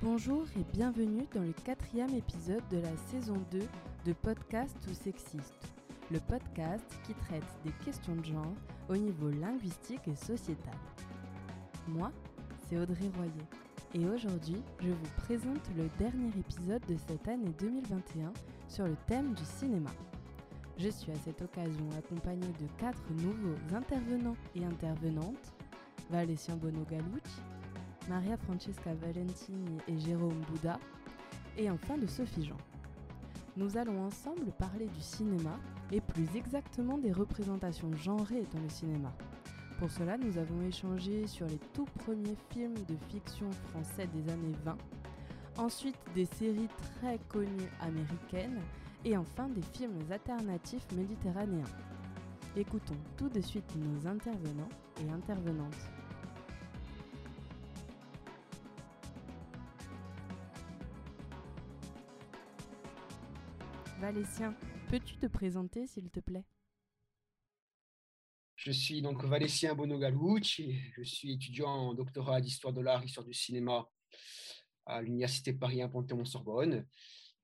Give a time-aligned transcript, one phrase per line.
[0.00, 3.58] Bonjour et bienvenue dans le quatrième épisode de la saison 2
[4.04, 5.72] de Podcast ou Sexiste,
[6.12, 8.54] le podcast qui traite des questions de genre
[8.88, 10.76] au niveau linguistique et sociétal.
[11.88, 12.12] Moi,
[12.68, 13.32] c'est Audrey Royer
[13.92, 18.32] et aujourd'hui je vous présente le dernier épisode de cette année 2021
[18.68, 19.90] sur le thème du cinéma.
[20.76, 25.52] Je suis à cette occasion accompagnée de quatre nouveaux intervenants et intervenantes,
[26.08, 27.42] Valessia Bono Galucci,
[28.08, 30.78] Maria Francesca Valentini et Jérôme Bouda,
[31.56, 32.56] et enfin de Sophie Jean.
[33.56, 35.58] Nous allons ensemble parler du cinéma
[35.92, 39.12] et plus exactement des représentations genrées dans le cinéma.
[39.78, 44.56] Pour cela, nous avons échangé sur les tout premiers films de fiction français des années
[44.64, 44.76] 20,
[45.58, 46.68] ensuite des séries
[47.00, 48.60] très connues américaines
[49.04, 51.64] et enfin des films alternatifs méditerranéens.
[52.56, 54.68] Écoutons tout de suite nos intervenants
[55.00, 55.97] et intervenantes.
[64.00, 64.54] Valésien,
[64.90, 66.44] peux-tu te présenter s'il te plaît?
[68.54, 70.60] Je suis donc Valésien Bonogalouch,
[70.96, 73.88] je suis étudiant en doctorat d'histoire de l'art, histoire du cinéma
[74.86, 76.86] à l'Université Paris 1 Panthéon-Sorbonne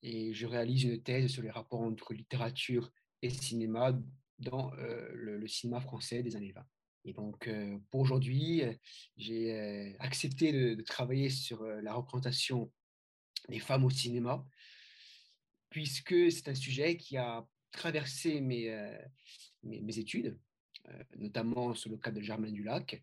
[0.03, 3.93] et je réalise une thèse sur les rapports entre littérature et cinéma
[4.39, 6.65] dans euh, le, cinéma français des années 20.
[7.07, 8.63] Et donc, euh, pour aujourd'hui,
[9.17, 12.71] j'ai euh, accepté de, travailler sur la représentation
[13.49, 14.47] des femmes au cinéma
[15.75, 18.97] puisque c'est un sujet qui a traversé mes, euh,
[19.65, 20.39] mes, études,
[20.89, 23.03] euh, notamment sur le cas de Germain Dulac,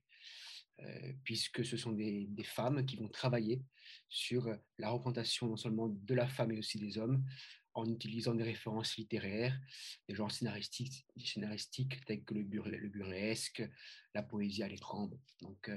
[0.79, 3.61] euh, puisque ce sont des, femmes qui vont travailler
[4.07, 7.25] sur la représentation non seulement de la femme mais aussi des hommes
[7.73, 9.59] en utilisant des références littéraires,
[10.07, 13.69] des genres scénaristiques, scénaristiques tels que le, le burlesque,
[14.15, 15.11] la poésie à l'écran,
[15.41, 15.69] donc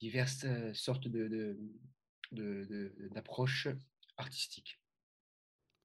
[0.00, 3.78] diverses sortes d'approches de, de,
[4.16, 4.80] artistiques.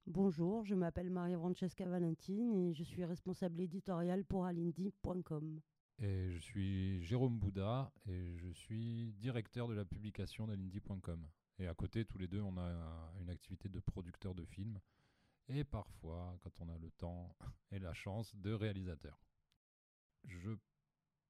[0.08, 5.62] Bonjour, je m'appelle Maria Francesca Valentine et je suis responsable éditorial pour alindy.com.
[6.00, 11.26] Et je suis Jérôme Bouda et je suis directeur de la publication d'Alindy.com.
[11.58, 14.78] Et à côté, tous les deux, on a une activité de producteur de films
[15.48, 17.34] et parfois, quand on a le temps
[17.72, 19.18] et la chance, de réalisateur.
[20.26, 20.52] Je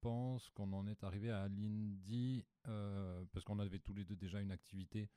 [0.02, 4.42] pense qu'on en est arrivé à Alindy euh, parce qu'on avait tous les deux déjà
[4.42, 5.12] une activité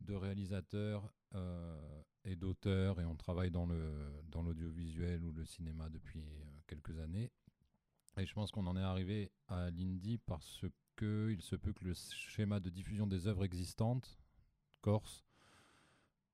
[0.00, 3.92] de réalisateur euh, et d'auteur et on travaille dans le
[4.28, 7.30] dans l'audiovisuel ou le cinéma depuis euh, quelques années.
[8.16, 10.64] Et je pense qu'on en est arrivé à l'indie parce
[10.96, 14.18] que il se peut que le schéma de diffusion des œuvres existantes
[14.80, 15.24] corse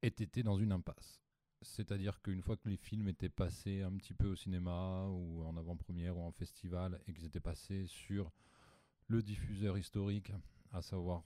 [0.02, 1.20] ait été dans une impasse.
[1.60, 5.56] C'est-à-dire qu'une fois que les films étaient passés un petit peu au cinéma ou en
[5.56, 8.30] avant-première ou en festival et qu'ils étaient passés sur
[9.08, 10.32] le diffuseur historique,
[10.72, 11.22] à savoir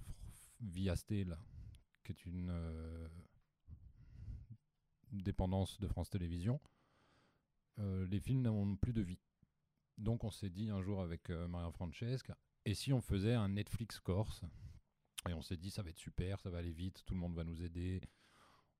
[0.60, 1.38] Via Stella,
[2.14, 3.08] qui est une euh,
[5.12, 6.60] dépendance de France Télévisions,
[7.78, 9.20] euh, les films n'ont plus de vie.
[9.98, 13.50] Donc on s'est dit un jour avec euh, Maria Francesca, et si on faisait un
[13.50, 14.42] Netflix Corse?
[15.28, 17.34] Et on s'est dit ça va être super, ça va aller vite, tout le monde
[17.34, 18.00] va nous aider,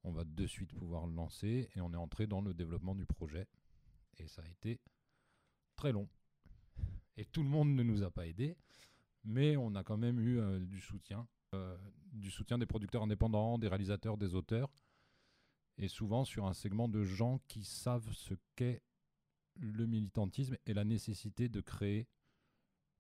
[0.05, 3.05] on va de suite pouvoir le lancer, et on est entré dans le développement du
[3.05, 3.47] projet.
[4.19, 4.81] Et ça a été
[5.77, 6.09] très long.
[7.17, 8.57] Et tout le monde ne nous a pas aidés,
[9.25, 11.27] mais on a quand même eu du soutien,
[12.13, 14.73] du soutien des producteurs indépendants, des réalisateurs, des auteurs
[15.79, 18.83] et souvent sur un segment de gens qui savent ce qu'est
[19.55, 22.09] le militantisme et la nécessité de créer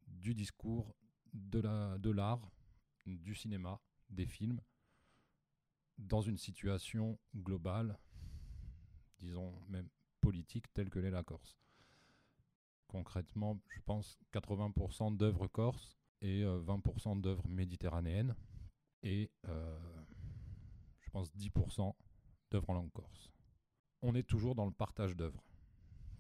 [0.07, 0.95] du discours,
[1.33, 2.51] de l'art,
[3.05, 4.61] du cinéma, des films,
[5.99, 7.99] dans une situation globale,
[9.19, 9.89] disons même
[10.21, 11.59] politique, telle que l'est la Corse.
[12.87, 18.35] Concrètement, je pense 80% d'œuvres corses et 20% euh, d'œuvres méditerranéennes,
[19.03, 19.79] et euh,
[21.01, 21.95] je pense 10%
[22.51, 23.31] d'œuvres en langue corse.
[24.03, 25.45] On est toujours dans le partage d'œuvres,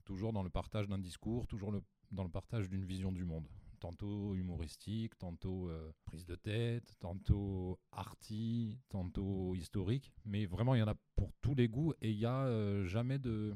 [0.04, 1.72] toujours dans le partage d'un discours, toujours
[2.10, 3.48] dans le partage d'une vision du monde.
[3.80, 10.12] Tantôt humoristique, tantôt euh, prise de tête, tantôt arty, tantôt historique.
[10.24, 13.20] Mais vraiment, il y en a pour tous les goûts et il n'y a jamais
[13.20, 13.54] de,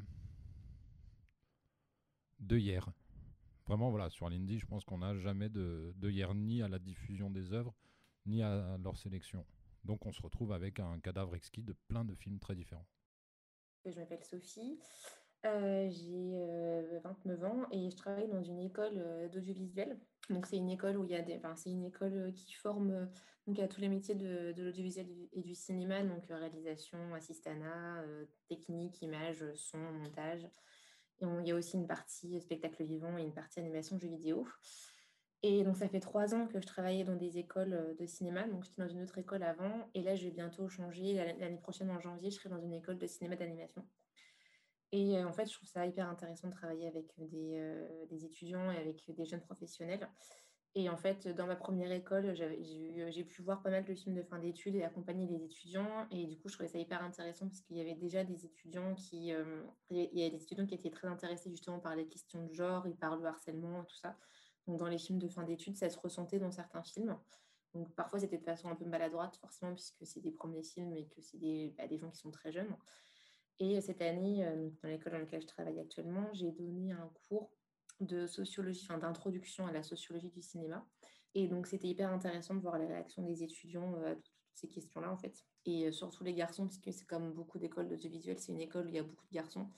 [2.39, 2.89] de hier.
[3.67, 6.79] Vraiment, voilà, sur l'indie, je pense qu'on n'a jamais de, de hier ni à la
[6.79, 7.73] diffusion des œuvres,
[8.25, 9.45] ni à leur sélection.
[9.83, 12.87] Donc on se retrouve avec un cadavre exquis de plein de films très différents.
[13.85, 14.79] Je m'appelle Sophie,
[15.45, 19.99] euh, j'ai 29 euh, ans et je travaille dans une école euh, d'audiovisuel.
[20.29, 23.09] Donc c'est une école où il y a des, enfin, c'est une école qui forme
[23.45, 28.01] donc à tous les métiers de, l'audiovisuel et du cinéma, donc réalisation, assistana,
[28.47, 30.47] technique, image, son, montage.
[31.41, 34.47] Il y a aussi une partie spectacle vivant et une partie animation jeux vidéo.
[35.41, 38.47] Et donc, ça fait trois ans que je travaillais dans des écoles de cinéma.
[38.47, 39.89] Donc, j'étais dans une autre école avant.
[39.93, 41.15] Et là, je vais bientôt changer.
[41.39, 43.85] L'année prochaine, en janvier, je serai dans une école de cinéma d'animation.
[44.93, 47.59] Et en fait, je trouve ça hyper intéressant de travailler avec des,
[48.09, 50.07] des étudiants et avec des jeunes professionnels.
[50.75, 54.23] Et en fait, dans ma première école, j'ai pu voir pas mal de films de
[54.23, 56.07] fin d'études et accompagner les étudiants.
[56.09, 58.95] Et du coup, je trouvais ça hyper intéressant parce qu'il y avait déjà des étudiants
[58.95, 59.27] qui,
[59.91, 62.87] il y a des étudiants qui étaient très intéressés justement par les questions de genre
[62.87, 64.17] et par le harcèlement, tout ça.
[64.65, 67.17] Donc, dans les films de fin d'études, ça se ressentait dans certains films.
[67.75, 71.07] Donc, parfois, c'était de façon un peu maladroite, forcément, puisque c'est des premiers films et
[71.07, 72.75] que c'est des, bah, des gens qui sont très jeunes.
[73.59, 77.51] Et cette année, euh, dans l'école dans laquelle je travaille actuellement, j'ai donné un cours
[77.99, 80.85] de sociologie, enfin d'introduction à la sociologie du cinéma.
[81.35, 84.67] Et donc, c'était hyper intéressant de voir les réactions des étudiants euh, à toutes ces
[84.67, 85.45] questions-là, en fait.
[85.65, 88.89] Et euh, surtout les garçons, puisque c'est comme beaucoup d'écoles d'audiovisuel, c'est une école où
[88.89, 89.69] il y a beaucoup de garçons.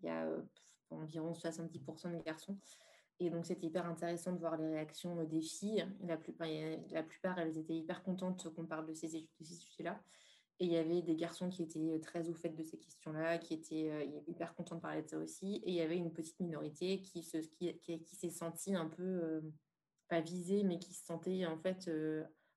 [0.00, 0.28] Il y a
[0.90, 2.58] environ 70% de garçons.
[3.18, 5.86] Et donc, c'était hyper intéressant de voir les réactions des filles.
[6.02, 6.48] La plupart,
[6.90, 10.02] la plupart elles étaient hyper contentes qu'on parle de ces, de ces sujets-là.
[10.58, 13.54] Et il y avait des garçons qui étaient très au fait de ces questions-là, qui
[13.54, 15.56] étaient hyper contents de parler de ça aussi.
[15.64, 19.42] Et il y avait une petite minorité qui, se, qui, qui, s'est sentie un peu,
[20.08, 21.90] pas visée, mais qui se sentait en fait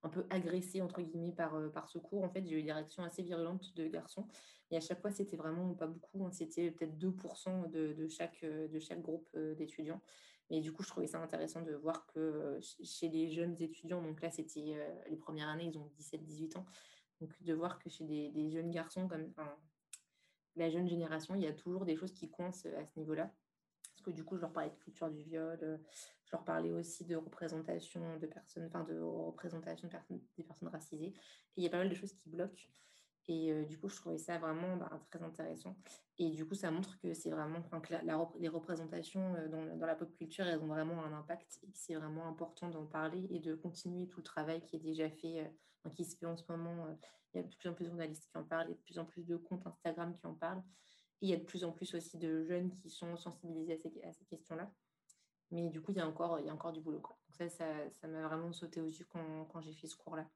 [0.01, 2.23] un peu agressée, entre guillemets, par, par ce cours.
[2.23, 4.25] En fait, j'ai eu des réactions assez virulentes de garçons.
[4.71, 6.25] Et à chaque fois, c'était vraiment pas beaucoup.
[6.25, 6.31] Hein.
[6.31, 10.01] c'était peut-être 2% de, de, chaque, de chaque groupe d'étudiants.
[10.49, 14.21] Et du coup, je trouvais ça intéressant de voir que chez les jeunes étudiants, donc
[14.21, 14.77] là, c'était
[15.09, 16.65] les premières années, ils ont 17-18 ans,
[17.19, 19.33] donc, de voir que chez des, jeunes garçons, comme
[20.55, 23.31] la jeune génération, il y a toujours des choses qui coincent à ce niveau-là.
[23.93, 25.77] Parce que du coup, je leur parlais de culture du viol, euh,
[26.25, 29.89] je leur parlais aussi de représentation de personnes, enfin de représentation
[30.37, 31.07] des personnes racisées.
[31.07, 31.13] Et
[31.57, 32.63] il y a pas mal de choses qui bloquent.
[33.31, 35.77] Et du coup, je trouvais ça vraiment bah, très intéressant.
[36.17, 37.93] Et du coup, ça montre que c'est vraiment, que
[38.39, 42.69] les représentations dans, la pop culture, elles ont vraiment un impact et c'est vraiment important
[42.69, 45.53] d'en parler et de continuer tout le travail qui est déjà fait
[45.93, 46.87] qui se fait en ce moment.
[47.33, 48.77] Il y a de plus en plus de journalistes qui en parlent, il y a
[48.77, 50.63] de plus en plus de comptes Instagram qui en parlent.
[51.21, 53.73] Et il y a de plus en plus aussi de jeunes qui sont sensibilisés
[54.03, 54.71] à ces, questions-là.
[55.51, 56.99] Mais du coup, il y a encore, il y a encore du boulot.
[56.99, 60.27] Donc ça, ça, m'a vraiment sauté aux yeux quand j'ai fait ce cours-là.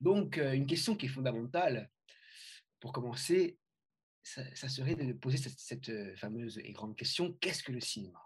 [0.00, 1.90] Donc, euh, une question qui est fondamentale,
[2.80, 3.58] pour commencer,
[4.22, 8.20] ça, serait de poser cette, cette, euh, fameuse et grande question, qu'est-ce que le cinéma?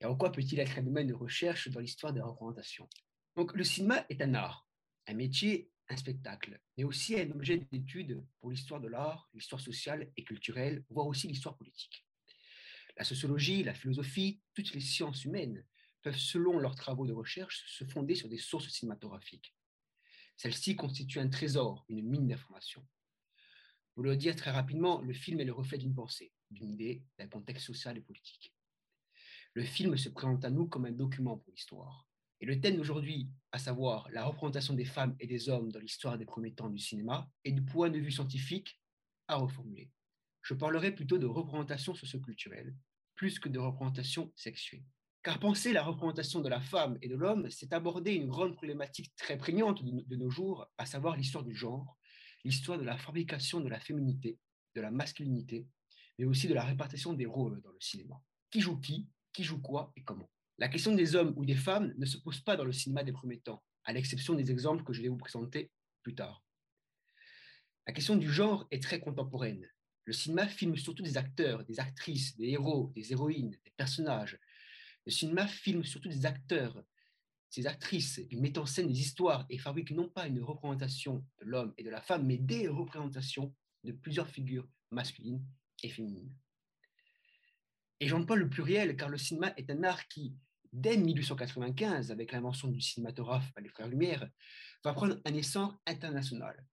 [0.00, 2.88] Et en quoi peut-il être un domaine de recherche dans l'histoire des représentations?
[3.36, 4.68] Donc le cinéma est un art,
[5.06, 10.10] un métier, un spectacle, mais aussi un objet d'étude pour l'histoire de l'art, l'histoire sociale
[10.16, 12.06] et culturelle, voire aussi l'histoire politique.
[12.96, 15.64] La sociologie, la philosophie, toutes les sciences humaines
[16.02, 19.54] peuvent, selon leurs travaux de recherche, se fonder sur des sources cinématographiques.
[20.38, 22.86] Celles-ci constituent un trésor, une mine d'informations.
[23.92, 27.26] Pour le dire très rapidement, le film est le reflet d'une pensée, d'une idée, d'un
[27.26, 28.54] contexte social et politique.
[29.54, 32.08] Le film se présente à nous comme un document pour l'histoire,
[32.40, 36.16] et le thème d'aujourd'hui, à savoir la représentation des femmes et des hommes dans l'histoire
[36.16, 38.80] des premiers temps du cinéma, est du point de vue scientifique
[39.26, 39.90] à reformuler.
[40.42, 42.76] Je parlerai plutôt de représentation socioculturelle,
[43.16, 44.84] plus que de représentation sexuée.
[45.22, 49.14] Car penser la représentation de la femme et de l'homme, c'est aborder une grande problématique
[49.16, 51.98] très prégnante de nos jours, à savoir l'histoire du genre,
[52.44, 54.38] l'histoire de la fabrication de la féminité,
[54.74, 55.66] de la masculinité,
[56.18, 58.20] mais aussi de la répartition des rôles dans le cinéma.
[58.50, 60.30] Qui joue qui, qui joue quoi et comment?
[60.58, 63.12] La question des hommes ou des femmes ne se pose pas dans le cinéma des
[63.12, 65.70] premiers temps, à l'exception des exemples que je vais vous présenter
[66.02, 66.44] plus tard.
[67.86, 69.68] La question du genre est très contemporaine.
[70.04, 74.38] Le cinéma filme surtout des acteurs, des actrices, des héros, des héroïnes, des personnages.
[75.08, 76.84] Le cinéma filme surtout des acteurs,
[77.48, 78.20] ces actrices.
[78.30, 81.82] Il met en scène des histoires et fabrique non pas une représentation de l'homme et
[81.82, 85.42] de la femme, mais des représentations de plusieurs figures masculines
[85.82, 86.30] et féminines.
[88.00, 90.36] Et j'en parle le pluriel car le cinéma est un art qui,
[90.74, 94.28] dès 1895, avec l'invention du cinématographe par les frères Lumière,
[94.84, 96.66] va prendre un essor international.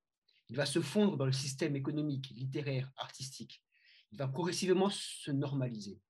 [0.49, 3.63] Il va se fondre dans le système économique, littéraire, artistique.
[4.11, 6.01] Il va progressivement se normaliser.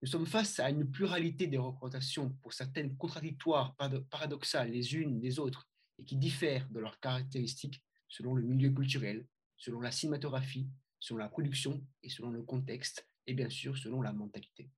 [0.00, 3.74] Nous sommes face à une pluralité des représentations, pour certaines contradictoires,
[4.10, 9.26] paradoxales les unes des autres, et qui diffèrent de leurs caractéristiques selon le milieu culturel,
[9.56, 10.68] selon la cinématographie,
[11.00, 14.70] selon la production et selon le contexte, et bien sûr selon la mentalité.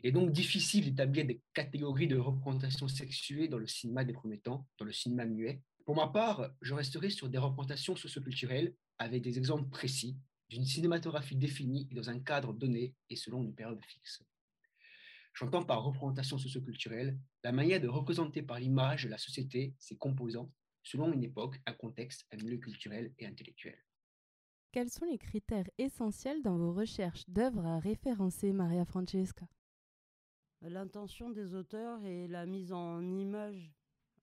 [0.00, 4.38] Il est donc difficile d'établir des catégories de représentation sexuée dans le cinéma des premiers
[4.38, 5.60] temps, dans le cinéma muet.
[5.84, 10.16] Pour ma part, je resterai sur des représentations socioculturelles avec des exemples précis
[10.48, 14.22] d'une cinématographie définie dans un cadre donné et selon une période fixe.
[15.38, 20.50] J'entends par représentation socioculturelle la manière de représenter par l'image la société, ses composants,
[20.82, 23.78] selon une époque, un contexte, un milieu culturel et intellectuel.
[24.72, 29.46] Quels sont les critères essentiels dans vos recherches d'œuvres à référencer, Maria Francesca?
[30.60, 33.72] L'intention des auteurs et la mise en image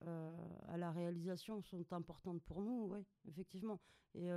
[0.02, 3.80] à la réalisation sont importantes pour nous, oui, effectivement.
[4.14, 4.28] Et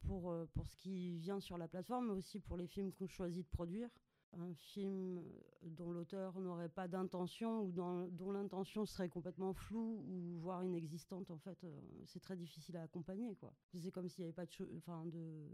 [0.00, 3.46] pour, pour ce qui vient sur la plateforme, mais aussi pour les films qu'on choisit
[3.46, 3.88] de produire
[4.40, 5.22] un film
[5.62, 11.38] dont l'auteur n'aurait pas d'intention ou dont l'intention serait complètement floue ou voire inexistante, en
[11.38, 13.34] fait, euh, c'est très difficile à accompagner.
[13.36, 13.54] quoi.
[13.80, 15.48] C'est comme s'il n'y avait pas de, enfin, de,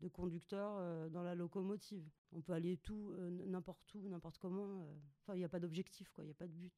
[0.00, 2.08] de conducteur euh, dans la locomotive.
[2.32, 4.86] On peut aller tout, euh, n'importe où, n'importe comment.
[5.22, 6.24] Enfin, il n'y a pas d'objectif, quoi.
[6.24, 6.74] Il n'y a pas de but.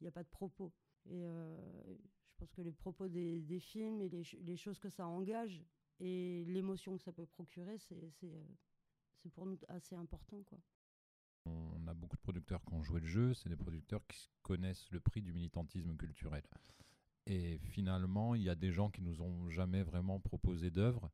[0.00, 0.72] Il n'y a pas de propos.
[1.06, 5.06] Et je pense que les propos des, des films et les, les, choses que ça
[5.06, 5.62] engage
[5.98, 8.12] et l'émotion que ça peut procurer, c'est
[9.22, 10.42] c'est pour nous assez important.
[10.44, 10.58] Quoi.
[11.46, 14.90] On a beaucoup de producteurs qui ont joué le jeu, c'est des producteurs qui connaissent
[14.90, 16.44] le prix du militantisme culturel.
[17.26, 21.10] Et finalement, il y a des gens qui nous ont jamais vraiment proposé d'œuvre.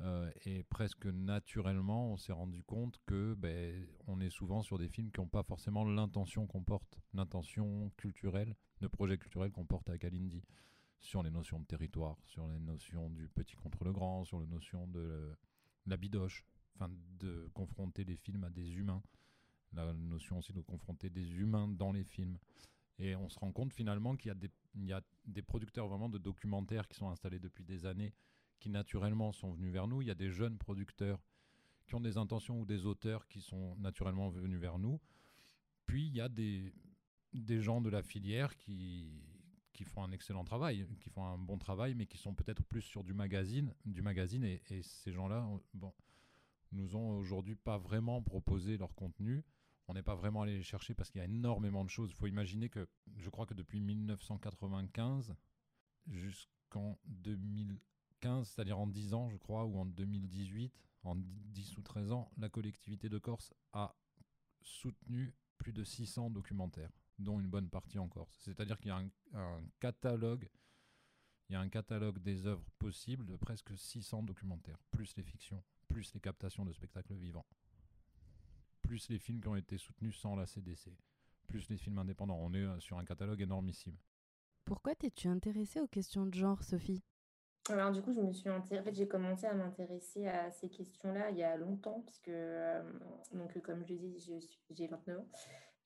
[0.00, 4.88] Euh, et presque naturellement, on s'est rendu compte que ben, on est souvent sur des
[4.88, 9.88] films qui n'ont pas forcément l'intention qu'on porte, l'intention culturelle, le projet culturel qu'on porte
[9.90, 10.42] à Kalindi,
[10.98, 14.48] sur les notions de territoire, sur les notions du petit contre le grand, sur les
[14.48, 15.36] notions de
[15.86, 16.44] la bidoche,
[16.74, 19.02] enfin de confronter les films à des humains,
[19.72, 22.38] la notion aussi de confronter des humains dans les films.
[22.98, 25.88] Et on se rend compte finalement qu'il y, a des, il y a des producteurs
[25.88, 28.12] vraiment de documentaires qui sont installés depuis des années,
[28.60, 30.00] qui naturellement sont venus vers nous.
[30.00, 31.20] Il y a des jeunes producteurs
[31.86, 35.00] qui ont des intentions ou des auteurs qui sont naturellement venus vers nous.
[35.86, 36.72] Puis il y a des,
[37.32, 39.20] des gens de la filière qui,
[39.72, 42.82] qui font un excellent travail, qui font un bon travail, mais qui sont peut-être plus
[42.82, 44.44] sur du magazine, du magazine.
[44.44, 45.92] Et, et ces gens-là, bon,
[46.74, 49.44] nous ont aujourd'hui pas vraiment proposé leur contenu.
[49.86, 52.10] On n'est pas vraiment allé les chercher parce qu'il y a énormément de choses.
[52.10, 55.34] Il faut imaginer que je crois que depuis 1995
[56.06, 60.72] jusqu'en 2015, c'est-à-dire en 10 ans, je crois, ou en 2018,
[61.04, 63.94] en 10 ou 13 ans, la collectivité de Corse a
[64.62, 68.36] soutenu plus de 600 documentaires, dont une bonne partie en Corse.
[68.40, 70.48] C'est-à-dire qu'il y a un, un, catalogue,
[71.48, 75.62] il y a un catalogue des œuvres possibles de presque 600 documentaires, plus les fictions
[75.94, 77.46] plus les captations de spectacles vivants,
[78.82, 80.90] plus les films qui ont été soutenus sans la CDC,
[81.46, 82.36] plus les films indépendants.
[82.40, 83.96] On est euh, sur un catalogue énormissime.
[84.64, 87.04] Pourquoi t'es-tu intéressée aux questions de genre, Sophie?
[87.68, 91.30] Alors du coup, je me suis en fait, j'ai commencé à m'intéresser à ces questions-là
[91.30, 92.82] il y a longtemps, parce que, euh,
[93.32, 94.18] donc, comme je dit,
[94.70, 95.28] j'ai 29 ans.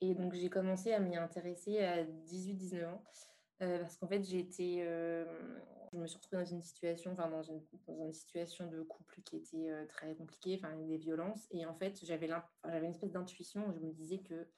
[0.00, 3.04] Et donc, j'ai commencé à m'y intéresser à 18-19 ans.
[3.60, 5.26] Euh, parce qu'en fait, j'ai été, euh,
[5.92, 9.21] je me suis retrouvée dans une situation, enfin dans une, dans une situation de couple
[9.23, 13.73] qui était euh, très compliquée, enfin des violences, et en fait, j'avais une espèce d'intuition,
[13.73, 14.49] je me disais que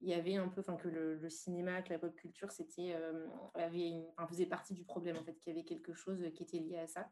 [0.00, 2.94] y avait un peu, enfin que le, cinéma, que la pop culture, c'était,
[3.56, 6.78] une, faisait partie du problème en fait, qu'il y avait quelque chose qui était lié
[6.78, 7.08] à ça.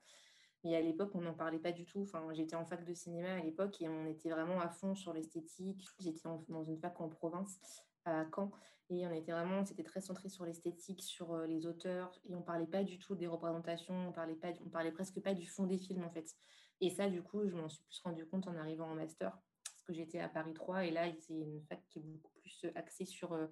[0.64, 2.07] Mais à l'époque, on n'en parlait pas du tout.
[2.33, 5.88] J'étais en fac de cinéma à l'époque et on était vraiment à fond sur l'esthétique.
[5.99, 7.59] J'étais dans une fac en province
[8.04, 8.50] à Caen.
[8.90, 12.42] Et on était vraiment, c'était très centré sur l'esthétique, sur euh, les auteurs, et on
[12.42, 15.66] parlait pas du tout des représentations, on parlait pas, on parlait presque pas du fond
[15.66, 16.37] des films en fait.
[16.80, 19.30] Et ça, du coup, je m'en suis plus rendu compte en arrivant en master,
[19.64, 22.66] parce que j'étais à Paris 3, et là, c'est une fac qui est beaucoup plus
[22.75, 23.47] axée sur euh,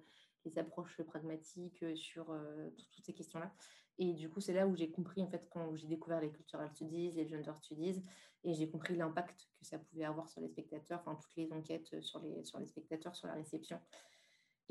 [0.45, 2.25] les approches pragmatiques, euh, sur
[2.93, 3.51] toutes ces questions-là.
[3.97, 6.69] Et du coup, c'est là où j'ai compris, en fait, quand j'ai découvert les cultural
[6.69, 8.03] studies, les gender studies,
[8.43, 12.01] et j'ai compris l'impact que ça pouvait avoir sur les spectateurs, enfin, toutes les enquêtes
[12.01, 13.79] sur les, sur les spectateurs, sur la réception.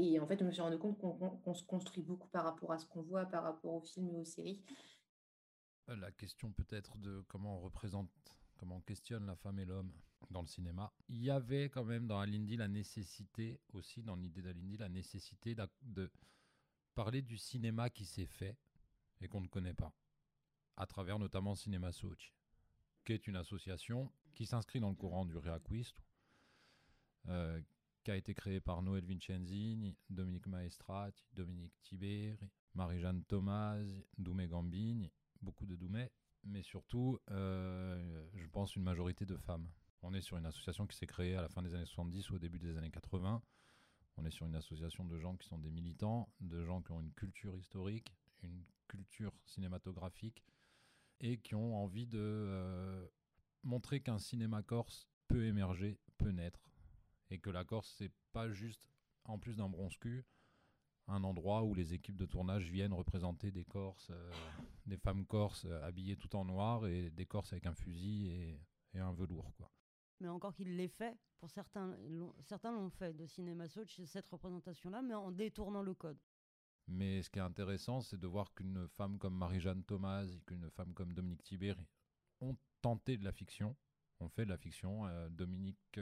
[0.02, 2.78] Et en fait, je me suis rendu compte qu'on se construit beaucoup par rapport à
[2.78, 4.62] ce qu'on voit, par rapport aux films et aux séries.
[5.90, 8.08] Euh, la question peut-être de comment on représente,
[8.56, 9.92] comment on questionne la femme et l'homme
[10.30, 10.90] dans le cinéma.
[11.08, 15.54] Il y avait quand même dans Alindy la nécessité, aussi dans l'idée d'Alindy, la nécessité
[15.82, 16.10] de
[16.94, 18.56] parler du cinéma qui s'est fait
[19.20, 19.92] et qu'on ne connaît pas,
[20.78, 22.32] à travers notamment Cinéma Sochi,
[23.04, 26.02] qui est une association qui s'inscrit dans le courant du Reacquist,
[27.28, 27.60] euh,
[28.02, 33.78] qui a été créé par Noël Vincenzi, Dominique Maestrati, Dominique Tiberi, Marie-Jeanne Thomas,
[34.16, 35.10] Doumé Gambini,
[35.42, 36.10] beaucoup de Doumé,
[36.44, 39.68] mais surtout, euh, je pense, une majorité de femmes.
[40.02, 42.36] On est sur une association qui s'est créée à la fin des années 70 ou
[42.36, 43.42] au début des années 80.
[44.16, 47.00] On est sur une association de gens qui sont des militants, de gens qui ont
[47.00, 50.42] une culture historique, une culture cinématographique
[51.20, 53.06] et qui ont envie de euh,
[53.62, 56.69] montrer qu'un cinéma corse peut émerger, peut naître
[57.30, 58.82] et que la Corse, c'est pas juste,
[59.24, 60.24] en plus d'un bronze-cul,
[61.06, 64.32] un endroit où les équipes de tournage viennent représenter des Corses, euh,
[64.86, 68.98] des femmes corses euh, habillées tout en noir et des Corses avec un fusil et,
[68.98, 69.52] un velours.
[69.56, 69.70] Quoi.
[70.20, 71.96] Mais encore qu'il l'ait fait, pour certains,
[72.42, 76.18] certains l'ont fait de cinéma Soch, cette représentation-là, mais en détournant le code.
[76.88, 80.68] Mais ce qui est intéressant, c'est de voir qu'une femme comme Marie-Jeanne Thomas et qu'une
[80.70, 81.78] femme comme Dominique Thibert
[82.40, 83.76] ont tenté de la fiction,
[84.20, 85.04] On fait de la fiction.
[85.30, 85.98] Dominique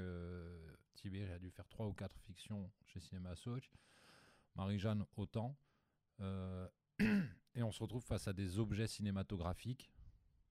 [0.94, 3.70] Tiberi a dû faire trois ou quatre fictions chez Cinéma Soch.
[4.56, 5.56] Marie-Jeanne autant.
[7.54, 9.90] et on se retrouve face à des objets cinématographiques,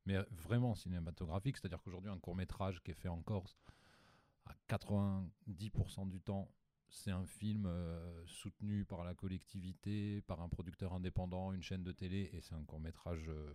[0.05, 1.57] mais vraiment cinématographiques.
[1.57, 3.57] C'est-à-dire qu'aujourd'hui, un court métrage qui est fait en Corse,
[4.45, 6.49] à 90% du temps,
[6.89, 11.91] c'est un film euh, soutenu par la collectivité, par un producteur indépendant, une chaîne de
[11.91, 13.53] télé, et c'est un court métrage euh,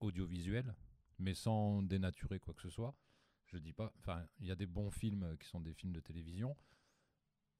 [0.00, 0.74] audiovisuel,
[1.18, 2.94] mais sans dénaturer quoi que ce soit.
[3.52, 6.00] Je dis pas, enfin, il y a des bons films qui sont des films de
[6.00, 6.56] télévision.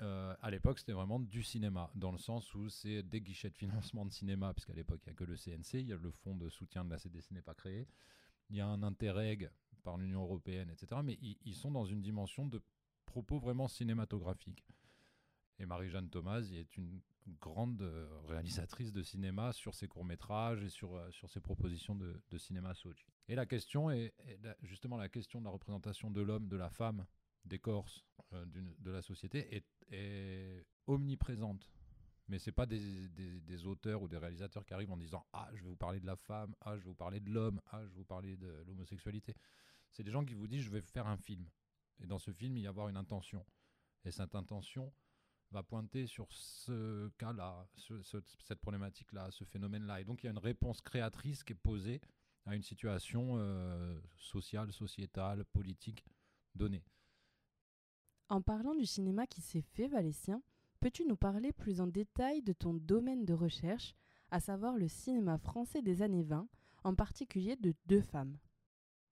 [0.01, 3.57] Euh, à l'époque, c'était vraiment du cinéma, dans le sens où c'est des guichets de
[3.57, 6.11] financement de cinéma, puisqu'à l'époque, il n'y a que le CNC, il y a le
[6.11, 7.87] fonds de soutien de la CDC n'est pas créé,
[8.51, 9.51] il y a un Interreg
[9.85, 11.01] par l'Union européenne, etc.
[11.05, 12.61] Mais ils sont dans une dimension de
[13.07, 14.65] propos vraiment cinématographiques.
[15.59, 17.01] Et Marie-Jeanne Thomas est une
[17.41, 17.83] grande
[18.27, 23.07] réalisatrice de cinéma sur ses courts-métrages et sur, euh, sur ses propositions de, cinéma Soji.
[23.29, 24.15] Et la question est,
[24.63, 27.07] justement la question de la représentation de l'homme, de la femme,
[27.45, 31.71] des Corses, euh, de la société est, omniprésente.
[32.29, 35.27] Mais ce n'est pas des, des, des, auteurs ou des réalisateurs qui arrivent en disant
[35.33, 37.61] Ah, je vais vous parler de la femme, ah, je vais vous parler de l'homme,
[37.67, 39.35] ah, je vais vous parler de l'homosexualité.
[39.91, 41.47] C'est des gens qui vous disent Je vais faire un film.
[42.01, 43.45] Et dans ce film, il y avoir une intention.
[44.05, 44.93] Et cette intention,
[45.53, 50.01] va pointer sur ce cas-là, cette problématique-là, ce phénomène-là.
[50.01, 52.01] Et donc il y a une réponse créatrice qui est posée
[52.47, 56.05] à une situation euh, sociale, sociétale, politique
[56.55, 56.83] donnée.
[58.29, 60.43] En parlant du cinéma qui s'est fait, Valésien,
[60.81, 63.95] peux-tu nous parler plus en détail de ton domaine de recherche,
[64.31, 66.49] à savoir le cinéma français des années 20,
[66.85, 68.39] en particulier de deux femmes?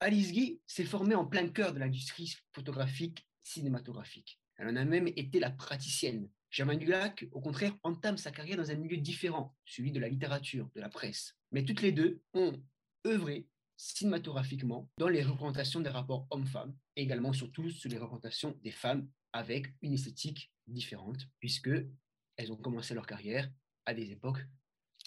[0.00, 4.40] Alice Guy s'est formée en plein cœur de l'industrie photographique cinématographique.
[4.56, 6.28] Elle en a même été la praticienne.
[6.50, 10.68] Germaine Dulac, au contraire, entame sa carrière dans un milieu différent, celui de la littérature,
[10.74, 11.36] de la presse.
[11.52, 12.60] Mais toutes les deux ont
[13.06, 18.70] œuvré cinématographiquement dans les représentations des rapports hommes-femmes, et également surtout sur les représentations des
[18.70, 21.70] femmes avec une esthétique différente, puisque
[22.36, 23.50] elles ont commencé leur carrière
[23.86, 24.44] à des époques,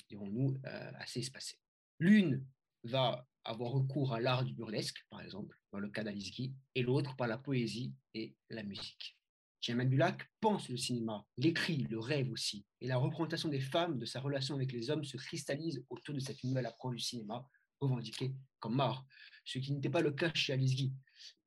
[0.10, 1.60] dirons-nous, euh, assez espacées.
[2.00, 2.46] L'une
[2.84, 7.16] va avoir recours à l'art du burlesque, par exemple, dans le cas Guy, et l'autre
[7.16, 9.18] par la poésie et la musique.
[9.62, 14.06] Germaine Dulac pense le cinéma, l'écrit, le rêve aussi, et la représentation des femmes, de
[14.06, 17.48] sa relation avec les hommes se cristallise autour de cette nouvelle approche du cinéma
[17.84, 19.06] revendiquée comme art,
[19.46, 20.94] ce qui n'était pas le cas chez Alice Guy,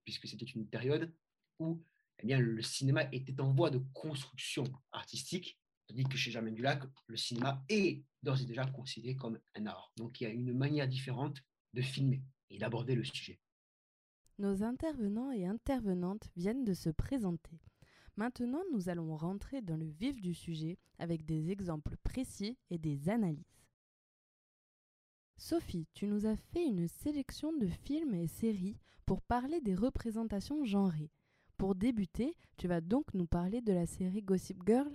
[0.04, 1.12] puisque c'était une période
[1.58, 1.82] où
[2.18, 6.82] eh bien, le cinéma était en voie de construction artistique, tandis que chez Germaine Dulac,
[7.06, 9.92] le cinéma est d'ores et déjà considéré comme un art.
[9.96, 11.38] Donc il y a une manière différente
[11.74, 13.38] de filmer et d'aborder le sujet.
[14.38, 17.58] Nos intervenants et intervenantes viennent de se présenter.
[18.16, 23.10] Maintenant, nous allons rentrer dans le vif du sujet avec des exemples précis et des
[23.10, 23.55] analyses.
[25.38, 30.64] Sophie, tu nous as fait une sélection de films et séries pour parler des représentations
[30.64, 31.10] genrées.
[31.58, 34.90] Pour débuter, tu vas donc nous parler de la série Gossip Girl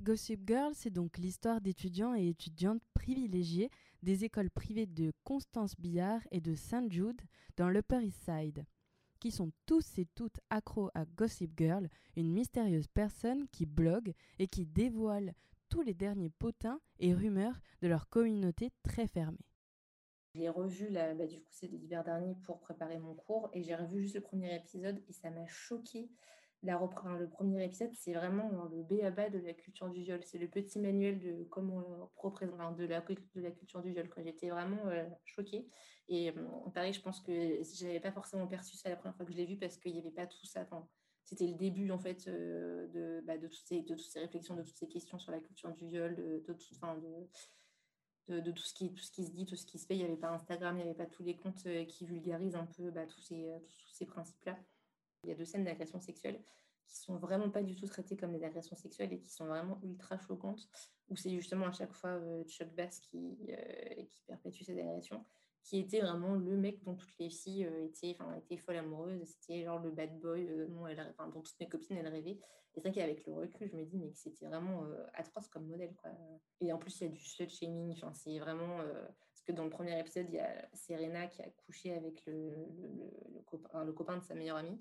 [0.00, 3.70] Gossip Girl, c'est donc l'histoire d'étudiants et étudiantes privilégiés
[4.02, 6.90] des écoles privées de Constance Billard et de St.
[6.90, 7.20] Jude
[7.56, 8.64] dans l'Upper East Side
[9.24, 14.48] qui sont tous et toutes accros à Gossip Girl, une mystérieuse personne qui blogue et
[14.48, 15.32] qui dévoile
[15.68, 19.46] tous les derniers potins et rumeurs de leur communauté très fermée.
[20.34, 23.74] J'ai revu, là, bah, du coup, c'est l'hiver dernier pour préparer mon cours et j'ai
[23.74, 26.10] revu juste le premier épisode et ça m'a choqué
[26.64, 30.20] le premier épisode, c'est vraiment le B à bas de la culture du viol.
[30.24, 34.08] C'est le petit manuel de comment représenter de la, de la culture du viol.
[34.18, 35.68] J'étais vraiment euh, choquée.
[36.08, 39.26] Et euh, pareil, je pense que je n'avais pas forcément perçu ça la première fois
[39.26, 40.66] que je l'ai vu parce qu'il n'y avait pas tout ça.
[41.24, 43.84] C'était le début en fait euh, de, bah, de, toutes ces,
[44.20, 46.62] réflexions, de toutes ces questions sur la culture du viol, de, de, tout,
[48.52, 49.94] tout, ce qui, qui se dit, tout ce qui se fait.
[49.96, 52.66] Il n'y avait pas Instagram, il n'y avait pas tous les comptes qui vulgarisent un
[52.66, 54.58] peu bah, tous ces, tous ces principes-là.
[55.24, 56.42] Il y a deux scènes d'agression sexuelle
[56.86, 59.78] qui sont vraiment pas du tout traitées comme des agressions sexuelles et qui sont vraiment
[59.82, 60.68] ultra choquantes,
[61.08, 65.24] où c'est justement à chaque fois euh, Chuck Bass qui, euh, qui perpétue ces agressions,
[65.64, 69.64] qui était vraiment le mec dont toutes les filles euh, étaient, étaient folles amoureuses, c'était
[69.64, 72.38] genre le bad boy dont, elle, toutes mes copines elles rêvaient.
[72.76, 75.66] Et c'est vrai qu'avec le recul, je me dis mais que c'était vraiment atroce comme
[75.66, 75.94] modèle.
[75.94, 76.10] Quoi.
[76.60, 79.70] Et en plus, il y a du slut shaming, c'est vraiment parce que dans le
[79.70, 82.50] premier épisode, il y a Serena qui a couché avec le,
[83.32, 84.80] le, copain, copain, de sa meilleure amie.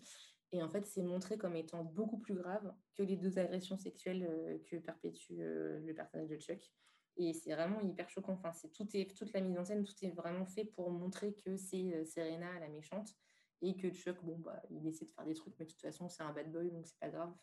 [0.54, 4.28] Et en fait, c'est montré comme étant beaucoup plus grave que les deux agressions sexuelles
[4.30, 6.72] euh, que perpétue euh, le personnage de Chuck.
[7.18, 8.34] Et c'est vraiment hyper choquant.
[8.34, 11.34] Enfin, c'est tout est, toute la mise en scène, tout est vraiment fait pour montrer
[11.34, 13.16] que c'est euh, Serena la méchante
[13.62, 16.10] et que Chuck, bon, bah, il essaie de faire des trucs, mais de toute façon,
[16.10, 17.34] c'est un bad boy, donc c'est pas grave.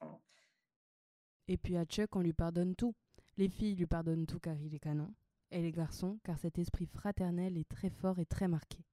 [1.48, 2.94] Et puis à Chuck, on lui pardonne tout.
[3.38, 5.14] Les filles lui pardonnent tout car il est canon,
[5.50, 8.84] et les garçons car cet esprit fraternel est très fort et très marqué.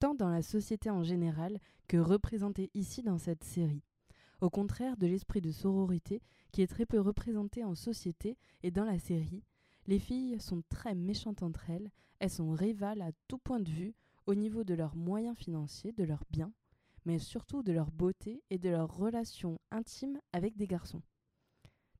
[0.00, 3.84] tant dans la société en général que représenté ici dans cette série.
[4.40, 8.86] Au contraire de l'esprit de sororité qui est très peu représenté en société et dans
[8.86, 9.44] la série,
[9.86, 13.94] les filles sont très méchantes entre elles, elles sont rivales à tout point de vue
[14.26, 16.52] au niveau de leurs moyens financiers, de leurs biens,
[17.04, 21.02] mais surtout de leur beauté et de leurs relations intimes avec des garçons.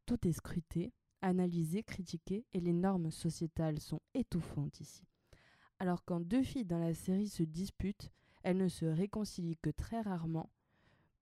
[0.06, 5.04] Tout est scruté, analysé, critiqué, et les normes sociétales sont étouffantes ici.
[5.78, 8.10] Alors quand deux filles dans la série se disputent,
[8.42, 10.50] elles ne se réconcilient que très rarement,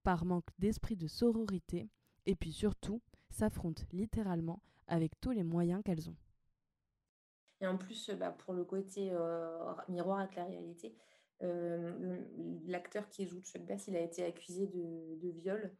[0.03, 1.89] par manque d'esprit de sororité,
[2.25, 6.15] et puis surtout s'affrontent littéralement avec tous les moyens qu'elles ont.
[7.61, 10.95] Et en plus, bah, pour le côté euh, miroir avec la réalité,
[11.41, 12.17] euh,
[12.65, 15.71] l'acteur qui joue Chuck Bass, il a été accusé de, viol.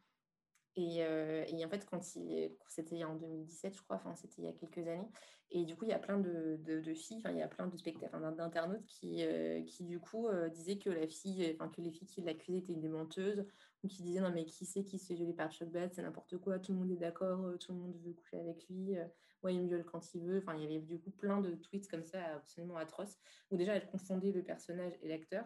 [0.76, 4.54] Et, euh, en fait, quand, c'était en 2017, je crois, enfin, c'était il y a
[4.54, 5.10] quelques années.
[5.52, 6.58] Et du coup, il y a plein de,
[6.94, 10.90] filles, il y a plein de spectateurs, d'internautes qui, euh, qui, du coup, disaient que,
[10.90, 13.46] la fille, enfin, que les filles qui l'accusaient étaient des menteuses,
[13.84, 16.04] ou qui disaient non, mais qui c'est qui se fait violer par Chuck Bass, c'est
[16.04, 18.96] n'importe quoi, tout le monde est d'accord, tout le monde veut coucher avec lui
[19.44, 20.40] ouais, il me viole quand il veut.
[20.40, 23.18] Enfin, il y avait du coup plein de tweets comme ça absolument atroces,
[23.52, 25.46] où déjà elle confondait le personnage et l'acteur.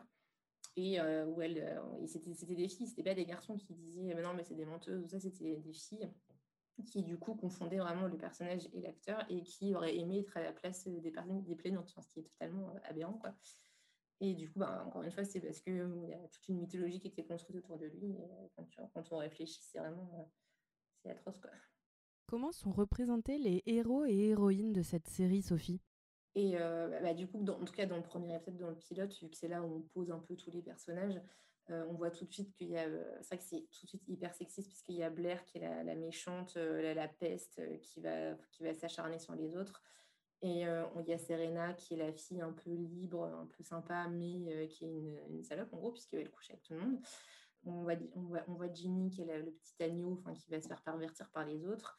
[0.75, 4.23] Et euh, où elle, euh, c'était des filles, c'était pas des garçons qui disaient mais
[4.23, 6.09] non, mais c'est des menteuses, ça, c'était des filles
[6.87, 10.41] qui du coup confondaient vraiment le personnage et l'acteur et qui auraient aimé être à
[10.41, 13.35] la place des personnes des plaignantes, ce qui est totalement euh, aberrant quoi.
[14.19, 16.99] Et du coup, bah, encore une fois, c'est parce qu'il y a toute une mythologie
[16.99, 18.11] qui était construite autour de lui.
[18.11, 20.31] Et quand, quand on réfléchit, c'est vraiment
[21.03, 21.51] c'est atroce quoi.
[22.25, 25.81] Comment sont représentés les héros et héroïnes de cette série, Sophie?
[26.35, 28.75] Et euh, bah, bah, du coup, en tout cas dans le premier épisode, dans le
[28.75, 31.21] pilote, vu que c'est là où on pose un peu tous les personnages,
[31.69, 32.87] euh, on voit tout de suite qu'il y a.
[32.87, 35.59] Euh, c'est vrai que c'est tout de suite hyper sexiste, puisqu'il y a Blair qui
[35.59, 39.83] est la, méchante, la, peste, qui va, qui va s'acharner sur les autres.
[40.41, 44.09] Et il y a Serena qui est la fille un peu libre, un peu sympa,
[44.09, 44.89] mais qui est
[45.29, 46.99] une, salope en gros, puisqu'elle couche avec tout le monde.
[47.65, 51.65] On voit Ginny qui est le petit agneau qui va se faire pervertir par les
[51.65, 51.97] autres.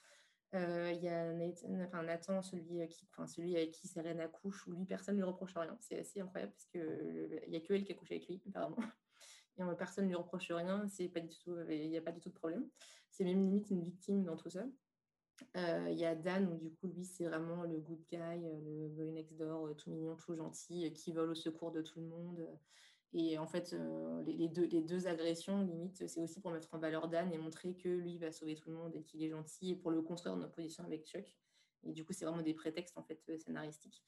[0.54, 4.28] Euh, il y a Nathan, enfin Nathan celui, euh, qui, enfin, celui avec qui Serena
[4.28, 5.76] couche, où lui, personne ne lui reproche rien.
[5.80, 8.78] C'est assez incroyable parce qu'il n'y a que elle qui a couché avec lui, apparemment.
[9.58, 12.68] Et personne ne lui reproche rien, il n'y a pas du tout de problème.
[13.10, 14.64] C'est même limite une victime dans tout ça.
[15.56, 18.88] Euh, il y a Dan, où du coup, lui, c'est vraiment le good guy, le
[18.88, 22.48] boy next door, tout mignon, tout gentil, qui vole au secours de tout le monde.
[23.16, 27.32] Et en fait, euh, les, deux, agressions, limite, c'est aussi pour mettre en valeur Dan
[27.32, 29.92] et montrer que lui va sauver tout le monde et qu'il est gentil et pour
[29.92, 31.32] le construire en opposition avec Chuck.
[31.84, 34.02] Et du coup, c'est vraiment des prétextes en fait euh, scénaristiques.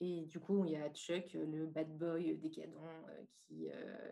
[0.00, 3.68] Et du coup, il y a Chuck, le bad boy décadent, euh, qui,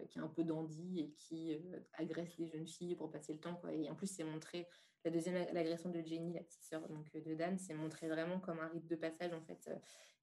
[0.09, 1.57] qui est un peu dandy et qui
[1.95, 3.61] agresse les jeunes filles pour passer le temps.
[3.73, 4.69] Et en plus, c'est montré,
[5.05, 8.61] la deuxième l'agression de Jenny, la petite sœur donc, de Dan, c'est montré vraiment comme
[8.61, 9.71] un rite de passage en fait.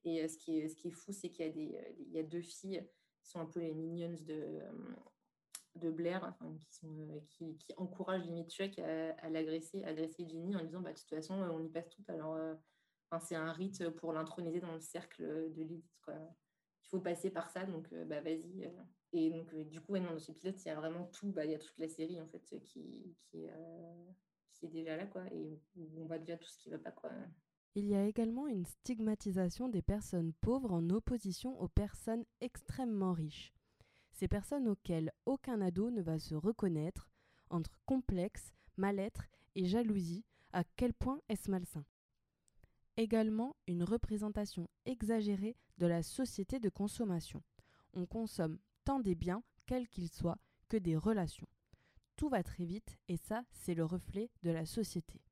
[0.03, 1.77] Et ce qui est, qui fou, c'est qu'il
[2.12, 2.86] y a deux filles
[3.23, 4.71] sont un peu les minions de, euh,
[5.75, 10.63] de Blair, qui, sont, euh, qui, qui, encouragent limite Chuck à, l'agresser, agresser Ginny en
[10.63, 12.03] disant bah, de toute façon, on y passe tout.
[12.07, 12.55] Alors, euh,
[13.21, 15.86] c'est un rite pour l'introniser dans le cercle de l'élite.
[16.07, 18.71] Il faut passer par ça, donc bah, vas-y.
[19.13, 21.55] Et donc, du coup, dans ce pilote, il y a vraiment tout, bah, il y
[21.55, 23.47] a toute la série en fait qui, qui,
[24.53, 25.59] qui est déjà là, quoi, et
[25.95, 26.91] on voit déjà tout ce qui ne va pas.
[26.91, 27.12] Quoi.
[27.75, 33.51] Il y a également une stigmatisation des personnes pauvres en opposition aux personnes extrêmement riches.
[34.12, 37.09] Ces personnes auxquelles aucun ado ne va se reconnaître,
[37.49, 41.83] entre complexe, mal-être et jalousie, à quel point est-ce malsain?
[42.95, 47.41] Également une représentation exagérée de la société de consommation.
[47.93, 50.38] On consomme tant des biens, quels qu'ils soient,
[50.69, 51.47] que des relations.
[52.17, 55.23] Tout va très vite et ça, c'est le reflet de la société.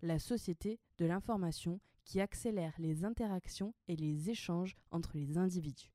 [0.00, 5.92] La société de l'information qui accélère les interactions et les échanges entre les individus.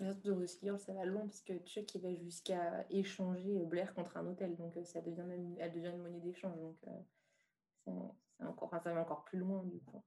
[0.00, 4.56] Dans ça va loin parce que Chuck il va jusqu'à échanger Blair contre un hôtel,
[4.56, 6.90] donc euh, ça devient même, elle devient une monnaie d'échange, donc euh,
[8.38, 10.02] c'est encore, ça va encore plus loin du coup.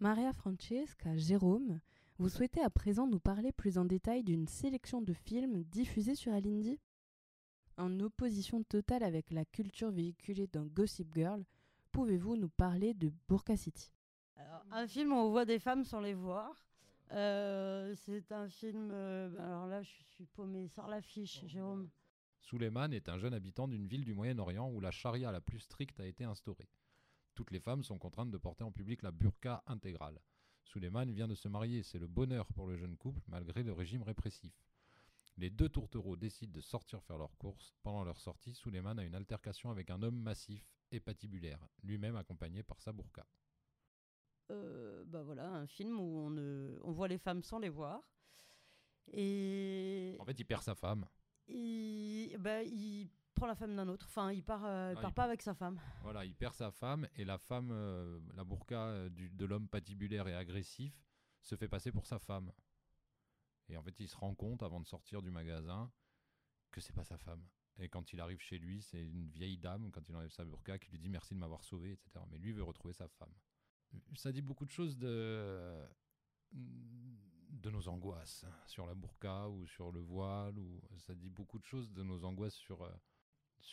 [0.00, 1.80] Maria Francesca, Jérôme,
[2.18, 6.32] vous souhaitez à présent nous parler plus en détail d'une sélection de films diffusés sur
[6.32, 6.78] Alindy
[7.78, 11.44] En opposition totale avec la culture véhiculée dans Gossip Girl,
[11.90, 13.92] pouvez-vous nous parler de Burka City?
[14.72, 16.54] Un film où on voit des femmes sans les voir.
[17.12, 18.90] Euh, c'est un film.
[18.92, 20.68] Euh, alors là, je suis paumé.
[20.68, 21.88] Sors l'affiche, Jérôme.
[22.40, 26.00] Suleiman est un jeune habitant d'une ville du Moyen-Orient où la charia la plus stricte
[26.00, 26.68] a été instaurée.
[27.34, 30.20] Toutes les femmes sont contraintes de porter en public la burqa intégrale.
[30.64, 34.02] Suleiman vient de se marier, c'est le bonheur pour le jeune couple malgré le régime
[34.02, 34.52] répressif.
[35.36, 37.74] Les deux tourtereaux décident de sortir faire leurs courses.
[37.82, 42.62] Pendant leur sortie, Suleiman a une altercation avec un homme massif et patibulaire, lui-même accompagné
[42.62, 43.24] par sa burqa.
[44.50, 46.36] Euh, bah voilà, un film où on,
[46.82, 48.02] on voit les femmes sans les voir.
[49.12, 51.06] Et En fait, il perd sa femme.
[51.48, 54.06] il, bah, il prend la femme d'un autre.
[54.08, 55.80] Enfin, il part, euh, il Ah, part il- pas avec sa femme.
[56.02, 59.68] Voilà, il perd sa femme et la femme, euh, la burqa euh, du- de l'homme
[59.68, 61.02] patibulaire et agressif,
[61.40, 62.52] se fait passer pour sa femme.
[63.68, 65.90] Et en fait, il se rend compte avant de sortir du magasin
[66.70, 67.44] que c'est pas sa femme.
[67.78, 70.78] Et quand il arrive chez lui, c'est une vieille dame, quand il enlève sa burqa,
[70.78, 72.10] qui lui dit merci de m'avoir sauvé, etc.
[72.30, 73.32] Mais lui veut retrouver sa femme.
[74.14, 75.86] Ça dit beaucoup de choses de,
[76.52, 80.58] de nos angoisses sur la burqa ou sur le voile.
[80.58, 82.90] Ou, ça dit beaucoup de choses de nos angoisses sur, euh,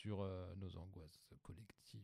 [0.08, 2.02] euh, nos angoisses collectives.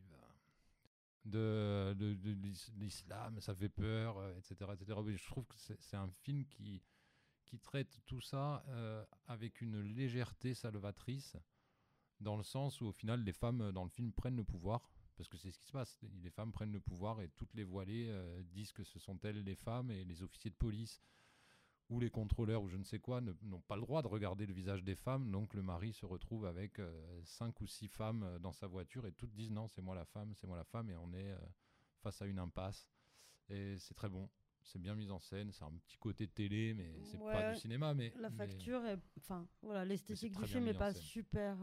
[1.24, 5.00] De, de- de l'is- l'islam, ça fait peur, euh, etc., etc.
[5.06, 6.82] Mais je trouve que c'est un film qui,
[7.62, 11.36] traite tout ça euh, avec une légèreté salvatrice,
[12.19, 14.89] dans le sens où au final les femmes euh, dans le film prennent le pouvoir,
[15.21, 15.99] parce que c'est ce qui se passe.
[16.23, 19.43] Les femmes prennent le pouvoir et toutes les voilées euh, disent que ce sont elles
[19.43, 20.99] les femmes et les officiers de police
[21.91, 24.53] ou les contrôleurs ou je ne sais quoi n'ont pas le droit de regarder le
[24.55, 25.29] visage des femmes.
[25.29, 29.05] Donc le mari se retrouve avec euh, cinq ou six femmes euh, dans sa voiture
[29.05, 31.29] et toutes disent non, c'est moi la femme, c'est moi la femme et on est
[31.34, 31.38] euh,
[32.01, 32.89] face à une impasse.
[33.49, 34.27] Et c'est très bon.
[34.63, 37.93] C'est bien mis en scène, c'est un petit côté télé, mais c'est pas du cinéma.
[37.93, 41.57] Mais, La mais- facture, est, enfin, voilà, l'esthétique du film n'est pas super.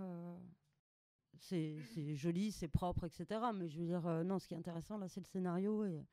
[1.41, 3.41] C'est c'est joli, c'est propre, etc.
[3.55, 6.05] Mais je veux dire, euh, non, ce qui est intéressant là, c'est le scénario et,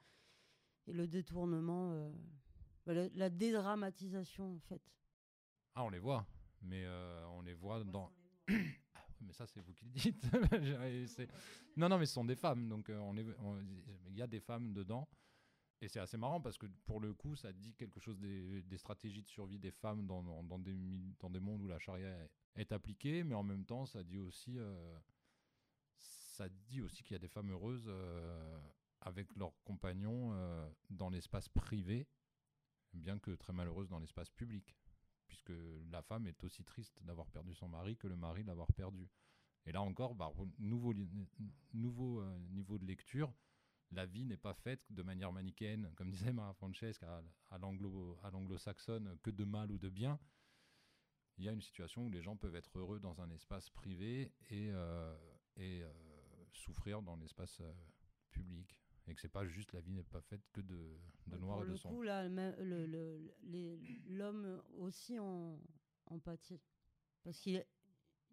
[0.88, 2.12] et le détournement, euh,
[2.86, 4.82] la, la dédramatisation en fait.
[5.76, 6.26] Ah, on les voit,
[6.62, 8.12] mais euh, on les voit dans.
[8.98, 10.26] Ah, mais ça, c'est vous qui le dites.
[11.78, 13.60] Non, non, mais ce sont des femmes, donc euh, on les- on-
[14.10, 15.08] il y a des femmes dedans.
[15.82, 18.78] Et c'est assez marrant parce que pour le coup, ça dit quelque chose des, des
[18.78, 20.74] stratégies de survie des femmes dans, dans- dans des,
[21.20, 24.18] dans des mondes où la charia est, est appliquée, mais en même temps, ça dit
[24.20, 24.98] aussi, euh,
[26.36, 28.60] ça dit aussi qu'il y a des femmes heureuses euh,
[29.02, 32.08] avec leurs compagnons euh, dans l'espace privé,
[32.94, 34.76] bien que très malheureuses dans l'espace public
[35.28, 35.54] puisque
[35.90, 39.10] la femme est aussi triste d'avoir perdu son mari que le mari de l'avoir perdu.
[39.66, 43.34] Et là encore, bah, nouveau, euh, niveau de lecture,
[43.92, 48.18] la vie n'est pas faite de manière manichéenne, comme disait Mara Francesca, à, à l'anglo-
[48.24, 50.20] à l'anglo-saxonne, que de mal ou de bien.
[51.38, 54.32] Il y a une situation où les gens peuvent être heureux dans un espace privé
[54.52, 54.72] et,
[56.56, 57.74] souffrir dans l'espace euh,
[58.32, 58.76] public.
[59.08, 61.64] Et que c'est pas juste la vie n'est pas faite que de, de noir Pour
[61.64, 61.96] et de le sombre.
[61.96, 62.86] coup, là, le
[63.44, 65.60] les- l'homme aussi en
[66.08, 66.60] empathie,
[67.24, 67.64] parce qu'il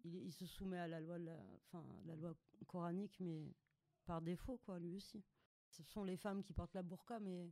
[0.03, 2.35] il, il se soumet à la loi, la, enfin, la loi
[2.67, 3.53] coranique, mais
[4.05, 5.23] par défaut, quoi, lui aussi.
[5.69, 7.51] Ce sont les femmes qui portent la burqa, mais,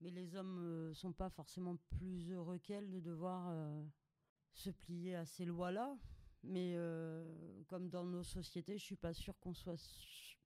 [0.00, 3.82] mais les hommes ne sont pas forcément plus heureux qu'elles de devoir euh,
[4.52, 5.96] se plier à ces lois-là.
[6.44, 7.24] Mais euh,
[7.68, 9.80] comme dans nos sociétés, je suis pas sûre qu'on soit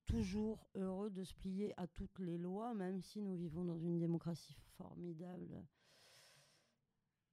[0.04, 3.98] toujours heureux de se plier à toutes les lois, même si nous vivons dans une
[3.98, 5.64] démocratie formidable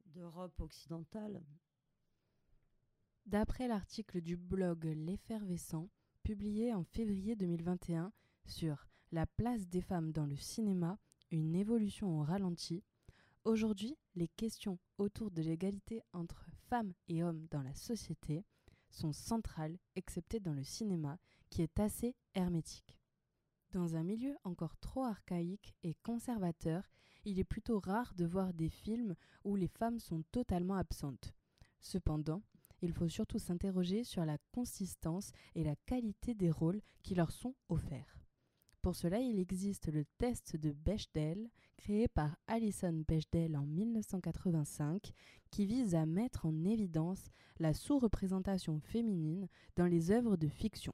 [0.07, 1.43] d'Europe occidentale.
[3.25, 5.89] D'après l'article du blog L'Effervescent,
[6.23, 8.11] publié en février 2021
[8.45, 10.99] sur La place des femmes dans le cinéma,
[11.31, 12.83] une évolution au ralenti,
[13.43, 18.43] aujourd'hui, les questions autour de l'égalité entre femmes et hommes dans la société
[18.93, 22.99] sont centrales, excepté dans le cinéma, qui est assez hermétique.
[23.71, 26.89] Dans un milieu encore trop archaïque et conservateur,
[27.25, 31.33] il est plutôt rare de voir des films où les femmes sont totalement absentes.
[31.79, 32.43] Cependant,
[32.81, 37.55] il faut surtout s'interroger sur la consistance et la qualité des rôles qui leur sont
[37.69, 38.22] offerts.
[38.83, 45.13] Pour cela, il existe le test de Bechdel, créé par Alison Bechdel en 1985,
[45.51, 50.93] qui vise à mettre en évidence la sous-représentation féminine dans les œuvres de fiction.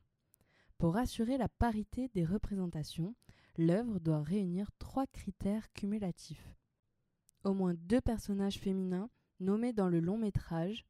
[0.78, 3.15] Pour assurer la parité des représentations,
[3.58, 6.54] l'œuvre doit réunir trois critères cumulatifs.
[7.43, 10.86] Au moins deux personnages féminins nommés dans le long métrage,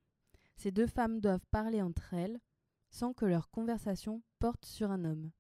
[0.58, 2.42] ces deux femmes doivent parler entre elles
[2.90, 5.32] sans que leur conversation porte sur un homme.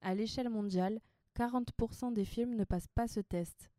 [0.00, 1.00] À l'échelle mondiale,
[1.36, 3.70] 40% des films ne passent pas ce test.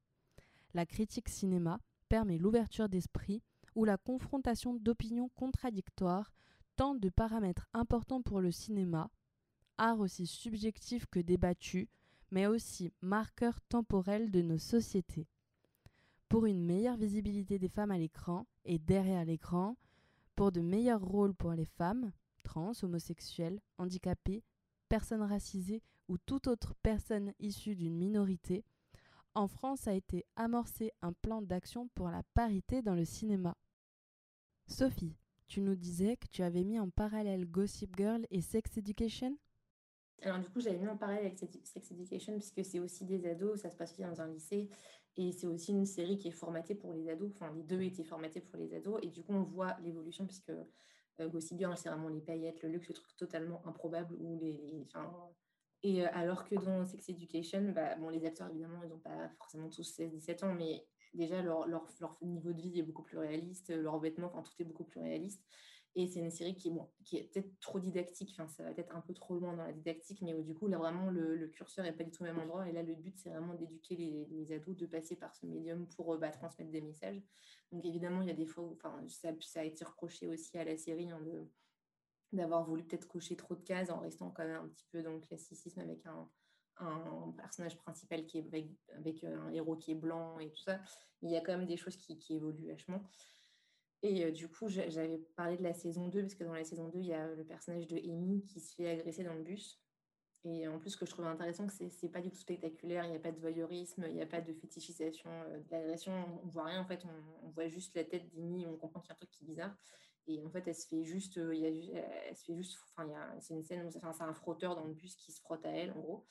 [0.73, 3.41] La critique cinéma permet l'ouverture d'esprit
[3.75, 6.31] où la confrontation d'opinions contradictoires
[6.75, 9.09] tente de paramètres importants pour le cinéma,
[9.77, 11.89] art aussi subjectif que débattu,
[12.31, 15.27] mais aussi marqueur temporel de nos sociétés.
[16.27, 19.77] Pour une meilleure visibilité des femmes à l'écran et derrière l'écran,
[20.35, 22.11] pour de meilleurs rôles pour les femmes,
[22.43, 24.43] trans, homosexuelles, handicapées,
[24.87, 28.65] personnes racisées ou toute autre personne issue d'une minorité,
[29.35, 33.55] en France a été amorcé un plan d'action pour la parité dans le cinéma.
[34.67, 35.15] Sophie,
[35.47, 39.37] tu nous disais que tu avais mis en parallèle Gossip Girl et Sex Education?
[40.21, 43.61] Alors du coup, j'avais mis en parallèle avec Sex Education puisque c'est aussi des ados,
[43.61, 44.69] ça se passe aussi dans un lycée
[45.15, 47.31] Et c'est aussi une série qui est formatée pour les ados.
[47.35, 48.99] Enfin, les deux étaient formatés pour les ados.
[49.01, 52.69] Et du coup, on voit l'évolution, puisque euh, Gossip Girl, c'est vraiment les paillettes, le
[52.69, 54.15] luxe, le truc totalement improbable.
[54.19, 54.85] Où les,
[55.83, 59.29] et euh, alors que dans Sex Education, bah, bon, les acteurs, évidemment, ils n'ont pas
[59.37, 61.87] forcément tous 16-17 ans, mais déjà, leur, leur,
[62.21, 65.43] niveau de vie est beaucoup plus réaliste, leur vêtements, enfin, tout est beaucoup plus réaliste.
[65.95, 68.73] Et c'est une série qui est, bon, qui est peut-être trop didactique, enfin, ça va
[68.73, 71.83] peut-être un peu trop loin dans la didactique, mais du coup, là, vraiment, le, curseur
[71.83, 72.69] n'est pas du tout au même endroit.
[72.69, 75.87] Et là, le but, c'est vraiment d'éduquer les, les, ados, de passer par ce médium
[75.87, 77.19] pour bah, transmettre des messages.
[77.71, 80.63] Donc, évidemment, il y a des fois où enfin, ça, a été reproché aussi à
[80.63, 81.19] la série hein,
[82.31, 85.13] d'avoir voulu peut-être cocher trop de cases en restant quand même un petit peu dans
[85.13, 86.29] le classicisme avec un,
[87.35, 90.79] personnage principal qui est avec, avec, un héros qui est blanc et tout ça.
[91.21, 93.03] Il y a quand même des choses qui, qui évoluent vachement.
[94.01, 96.87] Et euh, du coup, j'avais parlé de la saison 2, parce que dans la saison
[96.87, 99.81] 2, il y a le personnage de Amy qui se fait agresser dans le bus.
[100.45, 103.11] Et en plus, ce que je trouvais intéressant, que c'est pas du tout spectaculaire, il
[103.11, 106.47] n'y a pas de voyeurisme, il n'y a pas de fétichisation euh, de l'agression, on
[106.47, 107.03] voit rien en fait,
[107.43, 109.47] on, voit juste la tête d'Amy, on comprend qu'il y a un truc qui est
[109.47, 109.75] bizarre.
[110.27, 113.09] Et en fait, elle se fait juste, euh, elle se fait juste, enfin,
[113.41, 115.91] c'est une scène où c'est un frotteur dans le bus qui se frotte à elle,
[115.91, 116.25] en gros.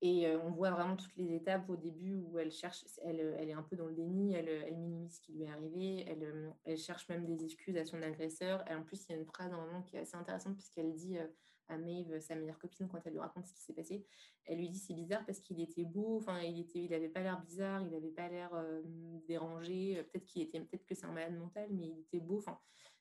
[0.00, 3.52] Et on voit vraiment toutes les étapes au début où elle cherche, elle, elle est
[3.52, 6.78] un peu dans le déni, elle, elle, minimise ce qui lui est arrivé, elle, elle,
[6.78, 8.64] cherche même des excuses à son agresseur.
[8.70, 10.94] Et en plus, il y a une phrase un moment qui est assez intéressante puisqu'elle
[10.94, 11.18] dit
[11.68, 14.06] à Maeve, sa meilleure copine, quand elle lui raconte ce qui s'est passé,
[14.44, 17.20] elle lui dit c'est bizarre parce qu'il était beau, enfin il était, il avait pas
[17.20, 18.50] l'air bizarre, il avait pas l'air
[19.26, 22.58] dérangé, peut-être qu'il était, peut-être que c'est un malade mental, mais il était beau, enfin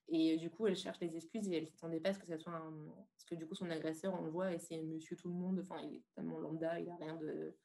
[0.09, 2.37] et du coup, elle cherche les excuses et elle s'attendait pas à ce que ça
[2.37, 2.73] soit un...
[3.13, 5.59] Parce que du coup, son agresseur, on le voit, et c'est monsieur tout le monde.
[5.59, 7.57] Enfin, il est tellement lambda, il n'a rien, de...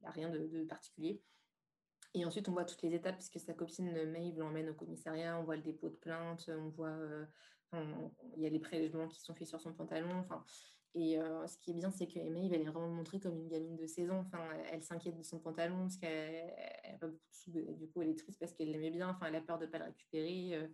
[0.00, 1.22] Il a rien de, particulier.
[2.12, 5.44] Et ensuite, on voit toutes les étapes, puisque sa copine Maeve l'emmène au commissariat, on
[5.44, 6.88] voit le dépôt de plainte, on voit...
[6.88, 7.24] Euh,
[7.72, 10.18] il y a les prélèvements qui sont faits sur son pantalon.
[10.20, 10.44] Enfin,
[10.98, 13.48] et euh, ce qui est bien, c'est que Maeve, elle est vraiment montrée comme une
[13.48, 14.20] gamine de 16 ans.
[14.20, 16.46] Enfin, elle s'inquiète de son pantalon parce qu'elle
[16.90, 17.50] n'a pas beaucoup de sous.
[17.50, 19.10] Du coup, elle est triste parce qu'elle l'aimait bien.
[19.10, 20.54] Enfin, elle a peur de ne pas le récupérer.
[20.54, 20.68] Euh,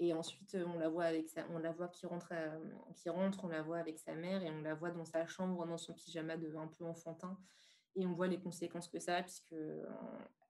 [0.00, 2.32] et ensuite, on la voit avec on la voit qui rentre,
[2.96, 5.64] qui rentre, on la voit avec sa mère et on la voit dans sa chambre
[5.64, 7.38] dans son pyjama de un peu enfantin.
[7.94, 9.54] Et on voit les conséquences que ça a puisque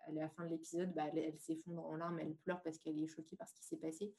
[0.06, 3.06] à la fin de l'épisode, bah, elle, s'effondre en larmes, elle pleure parce qu'elle est
[3.06, 4.14] choquée par ce qui s'est passé.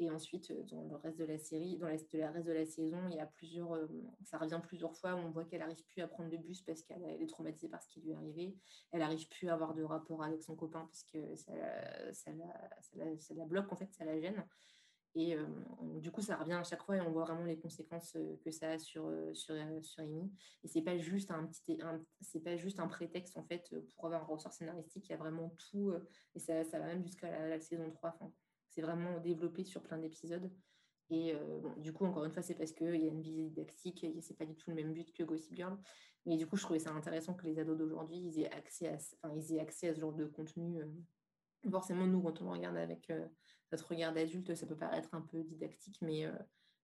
[0.00, 2.66] Et ensuite, dans le reste de la série, dans reste de la, reste de la
[2.66, 3.78] saison, il y a plusieurs,
[4.24, 6.82] ça revient plusieurs fois où on voit qu'elle n'arrive plus à prendre le bus parce
[6.82, 8.56] qu'elle est traumatisée par ce qui lui est arrivé.
[8.90, 11.52] Elle n'arrive plus à avoir de rapport avec son copain parce que ça,
[12.12, 13.04] ça, la,
[13.36, 14.44] la, bloque, en fait, ça la gêne.
[15.16, 15.46] Et euh,
[16.00, 18.50] du coup, ça revient à chaque fois et on voit vraiment les conséquences euh, que
[18.50, 20.32] ça a sur, euh, sur, sur Amy.
[20.64, 20.96] Et c'est pas un
[22.44, 25.08] pas juste un prétexte en fait pour avoir un ressort scénaristique.
[25.08, 25.94] Il y a vraiment tout
[26.34, 28.10] et ça, va même jusqu'à la, saison 3.
[28.10, 28.32] Enfin,
[28.74, 30.50] c'est vraiment développé sur plein d'épisodes.
[31.10, 31.34] Et
[31.76, 34.46] du coup, encore une fois, c'est parce qu'il y a une visée didactique c'est pas
[34.46, 35.76] du tout le même but que Gossip Girl.
[36.24, 39.28] Mais du coup, je trouvais ça intéressant que les ados d'aujourd'hui, ils aient accès à,
[39.36, 40.80] ils aient accès à ce genre de contenu.
[41.70, 43.12] forcément, nous, quand on regarde avec
[43.74, 46.32] notre regard d'adulte, ça peut paraître un peu didactique, mais euh,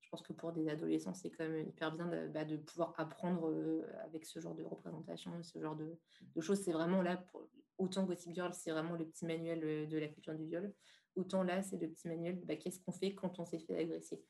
[0.00, 3.48] je pense que pour des adolescents, c'est quand même hyper bien de, bah, pouvoir apprendre
[3.48, 5.96] euh, avec ce genre de représentation, ce genre de,
[6.40, 6.60] choses.
[6.60, 7.48] C'est vraiment là, pour,
[7.78, 10.74] autant Gossip Girl, c'est vraiment le petit manuel euh, de la culture du viol,
[11.16, 14.22] autant là, c'est le petit manuel, bah, qu'est-ce qu'on fait quand on s'est fait agresser?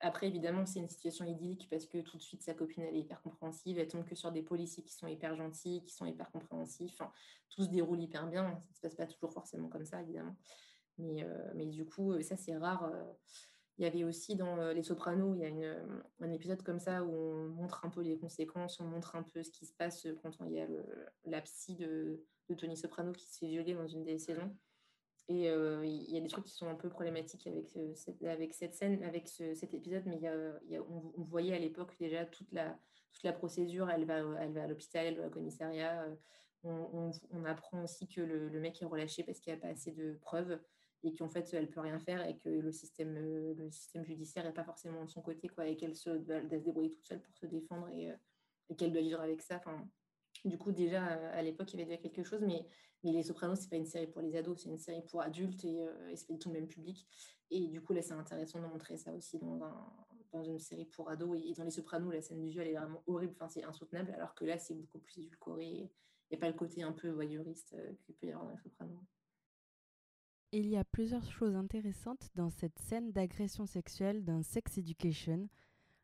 [0.00, 3.00] Après, évidemment, c'est une situation idyllique parce que tout de suite, sa copine, elle est
[3.00, 3.78] hyper compréhensive.
[3.78, 7.02] Elle tombe que sur des policiers qui sont hyper gentils, qui sont hyper compréhensifs.
[7.50, 8.44] Tout se déroule hyper bien.
[8.44, 10.36] Ça ne se passe pas toujours forcément comme ça, évidemment.
[10.98, 12.84] Mais, euh, mais du coup, euh, ça, c'est rare.
[12.84, 13.04] Euh.
[13.76, 15.76] Il y avait aussi dans Les Sopranos, il y a
[16.20, 19.40] un épisode comme ça où on montre un peu les conséquences, on montre un peu
[19.44, 20.84] ce qui se passe quand il y a le,
[21.26, 24.52] la psy de, de, Tony Soprano qui se fait violer dans une des saisons.
[25.30, 27.68] Et il y a des trucs qui sont un peu problématiques avec,
[28.54, 30.18] cette, scène, avec cet épisode, mais
[30.80, 32.78] on, voyait à l'époque déjà toute la,
[33.34, 33.90] procédure.
[33.90, 36.06] Elle va, à l'hôpital, elle va au commissariat.
[36.64, 39.92] On, on, apprend aussi que le, mec est relâché parce qu'il n'y a pas assez
[39.92, 40.58] de preuves
[41.04, 44.64] et qu'en fait elle peut rien faire et que le système, euh, judiciaire n'est pas
[44.64, 48.10] forcément de son côté et qu'elle doit, se débrouiller toute seule pour se défendre et,
[48.10, 49.60] euh, qu'elle doit vivre avec ça.
[50.44, 52.66] Du coup déjà à l'époque il y avait déjà quelque chose, mais,
[53.04, 55.64] mais Les Sopranos c'est pas une série pour les ados, c'est une série pour adultes
[55.64, 57.06] et, euh, et c'est tout le même public.
[57.50, 59.92] Et du coup là c'est intéressant de montrer ça aussi dans, un,
[60.32, 63.02] dans une série pour ados et, dans Les Sopranos la scène du viol est vraiment
[63.06, 65.90] horrible, enfin c'est insoutenable, alors que là c'est beaucoup plus édulcoré.
[66.30, 69.00] A pas le côté un peu voyeuriste qu'il peut y avoir dans Les Sopranos.
[70.52, 75.50] Il y a plusieurs choses intéressantes dans cette scène d'agression sexuelle d'un sex education.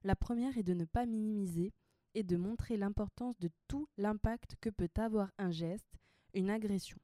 [0.03, 1.73] La première est de ne pas minimiser
[2.15, 5.99] et de montrer l'importance de tout l'impact que peut avoir un geste,
[6.35, 6.99] une agression.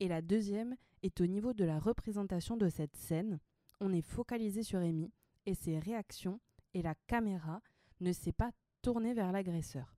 [0.00, 3.40] Et la deuxième est au niveau de la représentation de cette scène.
[3.80, 5.12] On est focalisé sur Amy
[5.46, 6.40] et ses réactions
[6.74, 7.60] et la caméra
[8.00, 8.50] ne s'est pas
[8.82, 9.96] tournée vers l'agresseur.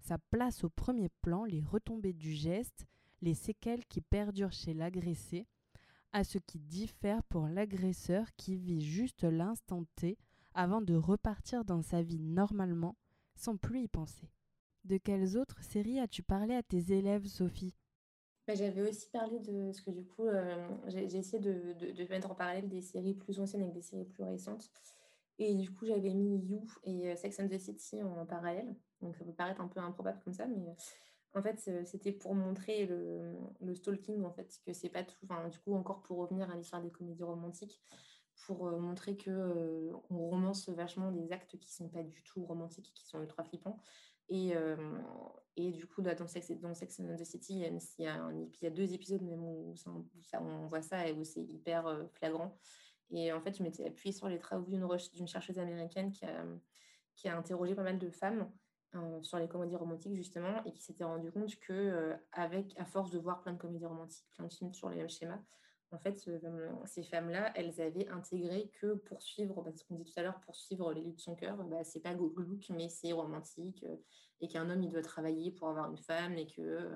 [0.00, 2.86] Ça place au premier plan les retombées du geste,
[3.20, 5.46] les séquelles qui perdurent chez l'agressé,
[6.12, 10.16] à ce qui diffère pour l'agresseur qui vit juste l'instant T
[10.54, 12.96] avant de repartir dans sa vie normalement
[13.34, 14.30] sans plus y penser.
[14.88, 17.74] De quelles autres séries as-tu parlé à tes élèves, Sophie?
[18.46, 22.34] Bah, J'avais aussi parlé de ce que du coup, euh, j'ai essayé de, mettre en
[22.34, 24.70] parallèle des séries plus anciennes avec des séries plus récentes.
[25.38, 28.74] Et du coup, j'avais mis You et euh, Sex and the City en parallèle.
[29.02, 30.72] Donc ça peut paraître un peu improbable comme ça, mais euh,
[31.34, 35.18] en fait, c'était pour montrer le, stalking, en fait, que c'est pas tout.
[35.24, 37.82] Enfin, du coup, encore pour revenir à l'histoire des comédies romantiques,
[38.46, 43.06] pour montrer que on romance vachement des actes qui sont pas du tout romantiques, qui
[43.06, 43.82] sont ultra flippants.
[44.28, 48.66] Et, du coup, dans Sex, dans Sex and the City, il y, a, il, y
[48.66, 49.74] a deux épisodes même où,
[50.34, 52.56] on voit ça et où c'est hyper flagrant.
[53.10, 57.74] Et en fait, je m'étais appuyée sur les travaux d'une chercheuse américaine qui a, interrogé
[57.74, 58.50] pas mal de femmes
[59.22, 63.42] sur les comédies romantiques justement et qui s'était rendu compte que à force de voir
[63.42, 65.40] plein de comédies romantiques, plein de films sur les mêmes schémas,
[65.90, 66.18] en fait,
[66.84, 71.00] ces femmes-là, elles avaient intégré que poursuivre, parce qu'on dit tout à l'heure, poursuivre les
[71.00, 73.84] luttes de son cœur, bah, c'est pas glauque, mais c'est romantique,
[74.40, 76.90] et qu'un homme, il doit travailler pour avoir une femme, et que,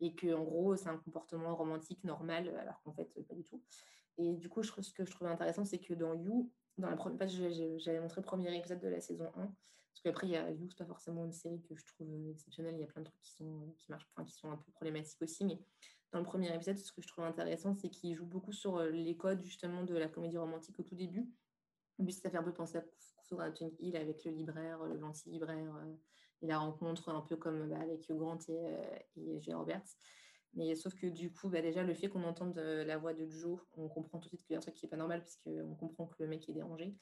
[0.00, 3.62] et que en gros, c'est un comportement romantique normal, alors qu'en fait, pas du tout.
[4.18, 7.28] Et du coup, ce que je trouvais intéressant, c'est que dans You, dans la première
[7.28, 10.68] j'avais montré le premier épisode de la saison 1, parce qu'après, il y a You,
[10.68, 13.22] c'est pas forcément une série que je trouve exceptionnelle, il y a plein de trucs
[13.22, 13.90] qui, sont, qui
[14.26, 15.58] qui sont un peu problématiques aussi, mais
[16.12, 18.90] dans le premier épisode, ce que je trouve intéressant, c'est qu'il joue beaucoup sur euh,
[18.90, 21.28] les codes justement de la comédie romantique au tout début.
[21.98, 25.76] Plus, ça fait un peu penser à Twin Hill avec le libraire, le gentil libraire
[25.76, 25.94] euh,
[26.40, 28.74] et la rencontre un peu comme bah, avec Grant et,
[29.18, 29.56] euh.
[29.56, 29.96] Roberts.
[30.54, 33.60] Mais sauf que du coup, bah, déjà, le fait qu'on entende la voix de Joe,
[33.76, 35.74] on comprend tout de suite qu'il y a un truc qui n'est pas normal, puisqu'on
[35.74, 36.96] comprend que le mec est dérangé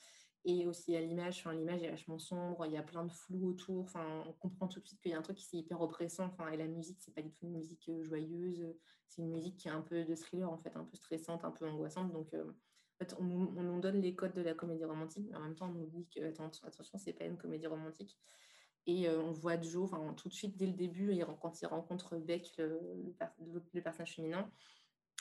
[0.47, 1.41] et aussi à l'image.
[1.41, 3.83] Enfin, l'image est vachement sombre, il y a plein de flou autour.
[3.83, 6.27] Enfin, on comprend tout de suite qu'il y a un truc qui est hyper oppressant.
[6.27, 8.65] Enfin, et la musique, c'est pas du tout une musique euh, joyeuse.
[9.09, 11.51] C'est une musique qui est un peu de thriller, en fait, un peu stressante, un
[11.51, 12.13] peu angoissante.
[12.13, 12.45] Donc, euh,
[13.19, 16.07] on, nous donne les codes de la comédie romantique, mais en même temps, on dit
[16.15, 18.17] que, attention, attention c'est pas une comédie romantique.
[18.87, 22.17] Et euh, on voit Joe, enfin, tout de suite, dès le début, quand il rencontre
[22.19, 22.81] Beck, le,
[23.73, 24.49] le, personnage féminin,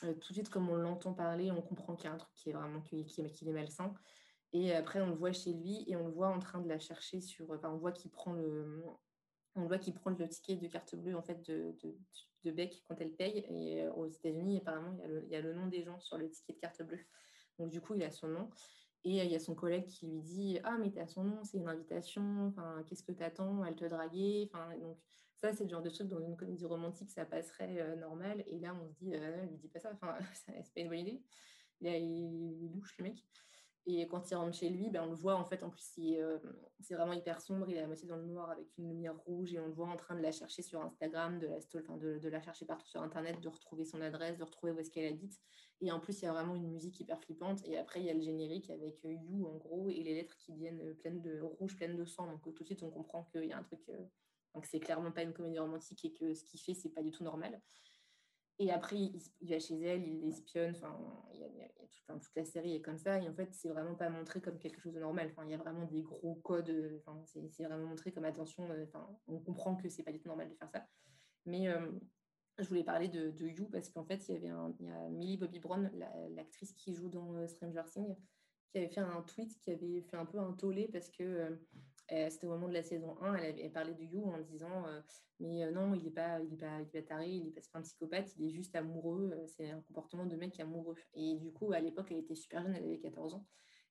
[0.01, 2.51] tout de suite, comme on l'entend parler, on comprend qu'il y a un truc qui
[2.51, 3.93] est vraiment qui, qui, qui est malsain.
[4.53, 6.79] Et après, on le voit chez lui et on le voit en train de la
[6.79, 7.51] chercher sur.
[7.51, 8.83] Enfin, on voit qu'il prend le.
[9.55, 11.73] On voit qu'il prend le ticket de carte bleue en fait de,
[12.43, 13.45] de, Beck quand elle paye.
[13.49, 15.83] Et euh, aux États-Unis, apparemment, il y, a le, il y, a le, nom des
[15.83, 17.05] gens sur le ticket de carte bleue.
[17.57, 18.49] Donc du coup, il a son nom.
[19.05, 21.23] Et euh, il y a son collègue qui lui dit Ah, mais tu as son
[21.23, 22.47] nom, c'est une invitation.
[22.47, 24.49] Enfin, qu'est-ce que tu attends Elle te draguer.
[24.51, 24.97] Enfin, donc
[25.35, 28.43] ça, c'est le genre de truc dans une comédie romantique, ça passerait euh, normal.
[28.47, 29.91] Et là, on se dit euh, Elle lui dit pas ça.
[29.93, 31.21] Enfin, c'est pas une bonne idée.
[31.81, 33.23] il, il louche le mec.
[33.87, 36.39] Et quand il rentre chez lui, ben, on le voit en fait, en plus, euh,
[36.79, 39.53] c'est vraiment hyper sombre, il est à moitié dans le noir avec une lumière rouge
[39.53, 42.87] et on le voit en train de la chercher sur Instagram, de la, chercher partout
[42.87, 45.39] sur Internet, de retrouver son adresse, de retrouver où est-ce qu'elle habite.
[45.81, 47.61] Et en plus, il y a vraiment une musique hyper flippante.
[47.65, 50.35] Et après, il y a le générique avec euh, You en gros et les lettres
[50.37, 52.25] qui viennent euh, pleines de rouge, pleines de sang.
[52.25, 53.81] Donc tout de suite, on comprend qu'il y a un truc.
[54.55, 57.11] donc c'est clairement pas une comédie romantique et que ce qu'il fait, c'est pas du
[57.11, 57.61] tout normal.
[58.57, 60.75] Et après, il, va chez elle, il l'espionne.
[60.75, 60.97] Enfin,
[61.33, 61.67] il y a,
[62.07, 63.19] toute la série est comme ça.
[63.19, 65.29] Et en fait, c'est vraiment pas montré comme quelque chose de normal.
[65.31, 67.01] Enfin, il y a vraiment des gros codes.
[67.05, 68.69] Enfin, c'est vraiment montré comme attention.
[68.71, 70.87] Euh, enfin, on comprend que c'est pas du tout normal de faire ça.
[71.45, 71.91] Mais euh,
[72.57, 75.59] je voulais parler de, You parce qu'en fait, il y avait un, a Millie Bobby
[75.59, 75.91] Brown,
[76.35, 78.15] l'actrice qui joue dans euh, Stranger Things,
[78.69, 81.55] qui avait fait un tweet qui avait fait un peu un tollé parce que euh,
[82.09, 85.01] c'était au moment de la saison 1, elle avait parlé de You en disant euh,
[85.39, 87.51] Mais euh, non, il n'est pas, il est pas, il est pas taré, il n'est
[87.51, 90.95] pas un psychopathe, il est juste amoureux, c'est un comportement de mec amoureux.
[91.13, 93.45] Et du coup, à l'époque, elle était super jeune, elle avait 14 ans.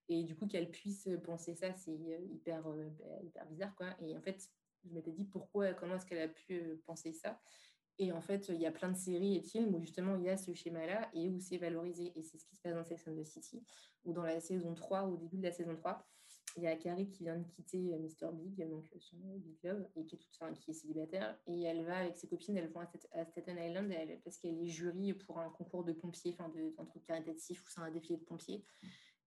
[0.08, 1.92] Et du coup, qu'elle puisse penser ça, c'est
[2.30, 3.74] hyper, bah, hyper bizarre.
[3.74, 3.96] Quoi.
[4.00, 4.50] Et en fait,
[4.84, 7.40] je m'étais dit pourquoi, comment est-ce qu'elle a pu penser ça?
[7.98, 10.24] Et en fait, il y a plein de séries et de films où justement il
[10.24, 12.12] y a ce schéma-là et où c'est valorisé.
[12.16, 13.62] Et c'est ce qui se passe dans Sex and the City,
[14.04, 16.04] ou dans la saison 3, au début de la saison 3,
[16.56, 18.32] il y a Carrie qui vient de quitter euh, Mr.
[18.32, 21.36] Big, donc euh, son Big Love, et qui est, toute, enfin, qui est célibataire.
[21.46, 23.92] Et elle va avec ses copines, elles vont à, Staten Island
[24.22, 27.68] parce qu'elle est jury pour un concours de pompiers, enfin de, un truc caritatif où
[27.68, 28.64] c'est un défilé de pompiers.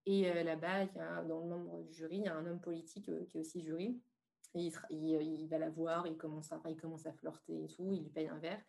[0.06, 0.86] Et euh, là-bas,
[1.24, 4.00] dans le membre du jury, il y a un homme politique qui est aussi jury.
[4.54, 8.10] Il, va la voir, il commence, à, il commence à flirter et tout, il lui
[8.10, 8.60] paye un verre.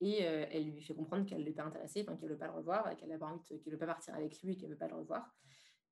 [0.00, 2.96] Et elle lui fait comprendre qu'elle n'est pas intéressée, qu'elle ne veut pas le revoir,
[2.96, 5.36] qu'elle ne veut pas partir avec lui et qu'elle ne veut pas le revoir.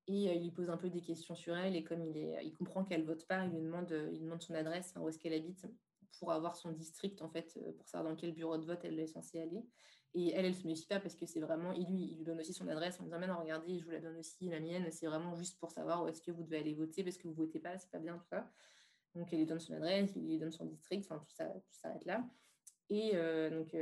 [0.09, 1.77] Et euh, il lui pose un peu des questions sur elle.
[1.77, 5.19] Et comme il, comprend qu'elle vote pas, il lui demande, euh, son adresse, où est-ce
[5.19, 5.67] qu'elle habite,
[6.19, 8.99] pour avoir son district, en fait, euh, pour savoir dans quel bureau de vote elle
[8.99, 9.65] est censée aller.
[10.15, 12.41] Et elle, elle se méfie pas parce que c'est vraiment, il lui, il lui donne
[12.41, 14.91] aussi son adresse en disant, mais non, regardez, je vous la donne aussi, la mienne.
[14.91, 17.35] C'est vraiment juste pour savoir où est-ce que vous devez aller voter parce que vous
[17.35, 18.51] votez pas, c'est pas bien, tout ça.
[19.15, 21.73] Donc, elle lui donne son adresse, il lui donne son district, enfin, tout ça, tout
[21.73, 22.25] s'arrête là.
[22.89, 23.13] Et
[23.51, 23.77] donc,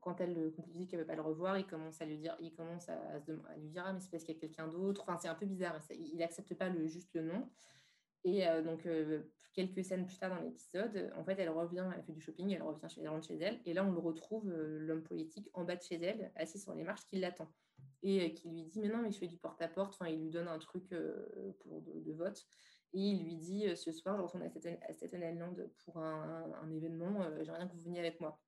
[0.00, 2.18] quand, elle, quand lui dit qu'elle ne veut pas le revoir, il commence à lui
[2.18, 4.66] dire, il commence à, à lui dire, ah, mais c'est parce qu'il y a quelqu'un
[4.66, 5.02] d'autre.
[5.02, 5.78] Enfin, c'est un peu bizarre.
[5.90, 7.48] il n'accepte pas le juste le nom.
[8.24, 8.86] Et donc,
[9.52, 12.62] quelques scènes plus tard dans l'épisode, en fait, elle revient, elle fait du shopping, elle
[12.62, 13.60] revient chez, elle rentre chez elle.
[13.66, 16.84] Et là, on le retrouve, l'homme politique, en bas de chez elle, assis sur les
[16.84, 17.48] marches, qui l'attend.
[18.02, 19.94] Et qui lui dit, mais non, mais je fais du porte-à-porte.
[19.94, 20.88] Enfin, il lui donne un truc
[21.60, 22.46] pour de, vote.
[22.94, 24.48] Et il lui dit, ce soir, je retourne à
[24.92, 28.38] Staten Island pour un, événement, j'aimerais bien que vous veniez avec moi.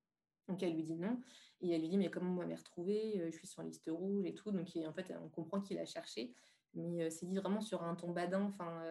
[0.47, 1.19] Donc elle lui dit non.
[1.61, 4.35] Et elle lui dit, mais comment moi m'y retrouver Je suis sur liste rouge et
[4.35, 4.51] tout.
[4.51, 6.33] Donc en fait, on comprend qu'il a cherché
[6.75, 8.43] mais c'est dit vraiment sur un ton badin.
[8.43, 8.83] Enfin,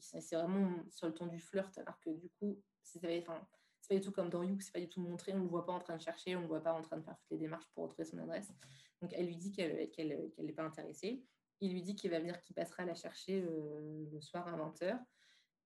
[0.00, 4.12] c'est vraiment sur le ton du flirt, alors que du coup, c'est pas du tout
[4.12, 5.32] comme dans You, c'est pas du tout montré.
[5.34, 7.02] On le voit pas en train de chercher, on le voit pas en train de
[7.02, 8.52] faire toutes les démarches pour retrouver son adresse.
[9.00, 11.22] Donc elle lui dit qu'elle n'est pas intéressée.
[11.60, 14.98] Il lui dit qu'il va venir, qu'il passera la chercher le soir à 20h.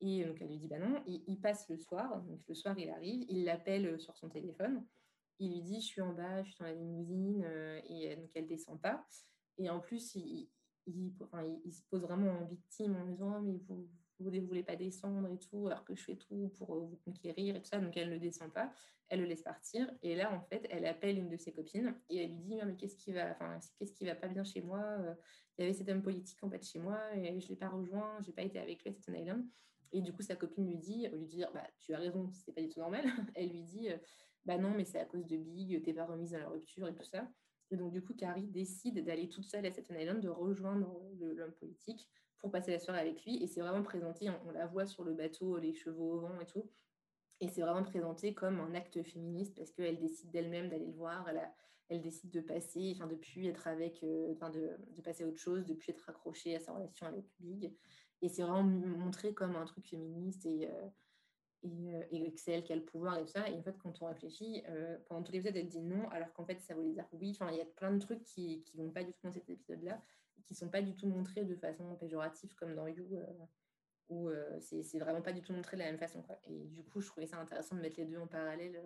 [0.01, 2.21] Et donc elle lui dit bah non, il, passe le soir.
[2.23, 4.85] Donc le soir, il arrive, il l'appelle sur son téléphone.
[5.39, 7.45] Il lui dit je suis en bas, je suis dans la limousine,
[7.89, 9.07] et donc elle descend pas.
[9.59, 10.49] Et en plus, il,
[10.87, 13.89] se pose vraiment en victime en disant mais vous,
[14.23, 16.97] vous ne voulez pas descendre et tout, alors que je fais tout pour euh, vous
[17.05, 17.79] conquérir et tout ça.
[17.79, 18.73] Donc elle ne descend pas,
[19.09, 19.91] elle le laisse partir.
[20.03, 22.77] Et là, en fait, elle appelle une de ses copines et elle lui dit mais
[22.77, 24.81] qu'est-ce qui va, enfin, qu'est-ce qui va pas bien chez moi?
[24.81, 25.15] Euh,
[25.59, 27.69] Il y avait cet homme politique en bas de chez moi et je l'ai pas
[27.69, 29.45] rejoint, j'ai pas été avec lui à Staten Island.
[29.95, 32.63] Et du coup, sa copine lui dit, de dire bah tu as raison, c'est pas
[32.63, 33.05] du tout normal,
[33.35, 33.99] elle lui dit euh,
[34.45, 36.95] bah non, mais c'est à cause de Big, t'es pas remise dans la rupture et
[36.95, 37.29] tout ça.
[37.71, 41.53] Et donc, du coup, Carrie décide d'aller toute seule à Staten Island, de rejoindre l'homme
[41.53, 42.09] politique
[42.43, 43.43] pour passer la soirée avec lui.
[43.43, 46.47] Et c'est vraiment présenté, on, la voit sur le bateau, les chevaux au vent et
[46.47, 46.69] tout.
[47.41, 51.29] Et c'est vraiment présenté comme un acte féministe parce qu'elle décide d'elle-même d'aller le voir.
[51.89, 55.67] Elle, décide de passer, enfin, de plus être avec, euh, de, passer à autre chose,
[55.67, 57.73] de plus être accrochée à sa relation avec Big.
[58.23, 60.89] Et c'est vraiment montré comme un truc féministe et, euh,
[61.63, 63.49] et, et que c'est elle qui a le pouvoir et tout ça.
[63.49, 66.33] Et en fait, quand on réfléchit, euh, pendant tous les épisodes, elle dit non, alors
[66.33, 67.31] qu'en fait, ça voulait dire oui.
[67.33, 69.49] Enfin, il y a plein de trucs qui ne vont pas du tout dans cet
[69.51, 70.01] épisode-là,
[70.43, 73.27] qui sont pas du tout montrés de façon péjorative comme dans You, euh,
[74.09, 76.23] où euh, c'est vraiment pas du tout montré de la même façon.
[76.23, 76.37] Quoi.
[76.45, 78.81] Et du coup, je trouvais ça intéressant de mettre les deux en parallèle.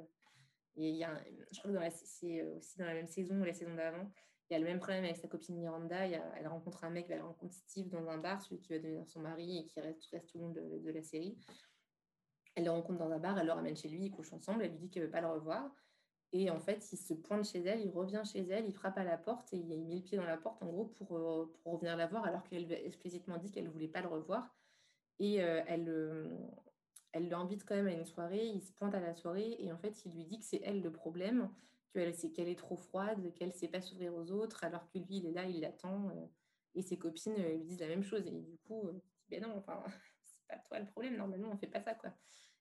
[0.77, 3.55] Et il y a, je crois que c'est aussi dans la même saison ou la
[3.55, 4.11] saison d'avant,
[4.49, 6.07] il y a le même problème avec sa copine Miranda.
[6.07, 9.21] elle rencontre un mec, elle rencontre Steve dans un bar, celui qui va devenir son
[9.21, 11.37] mari et qui reste, reste tout le long de, de la série.
[12.55, 14.71] Elle le rencontre dans un bar, elle le ramène chez lui, ils couchent ensemble, elle
[14.71, 15.75] lui dit qu'elle ne veut pas le revoir.
[16.39, 19.05] Et en fait, il se pointe chez elle, il revient chez elle, il frappe à
[19.05, 21.73] la porte et il met le pied dans la porte en gros pour, euh, pour
[21.73, 24.55] revenir la voir alors qu'elle explicitement dit qu'elle ne voulait pas le revoir.
[25.19, 26.29] Et euh, elle, euh,
[27.13, 29.79] elle l'invite quand même à une soirée, il se pointe à la soirée et en
[29.79, 31.49] fait, il lui dit que c'est elle le problème,
[31.95, 35.17] qu'elle qu'elle est trop froide, qu'elle ne sait pas s'ouvrir aux autres alors que lui,
[35.17, 36.11] il est là, il l'attend.
[36.75, 38.27] et ses copines lui disent la même chose.
[38.27, 38.91] Et du coup,
[39.31, 39.83] ben non, enfin,
[40.23, 42.13] c'est pas toi le problème, normalement, on ne fait pas ça, quoi.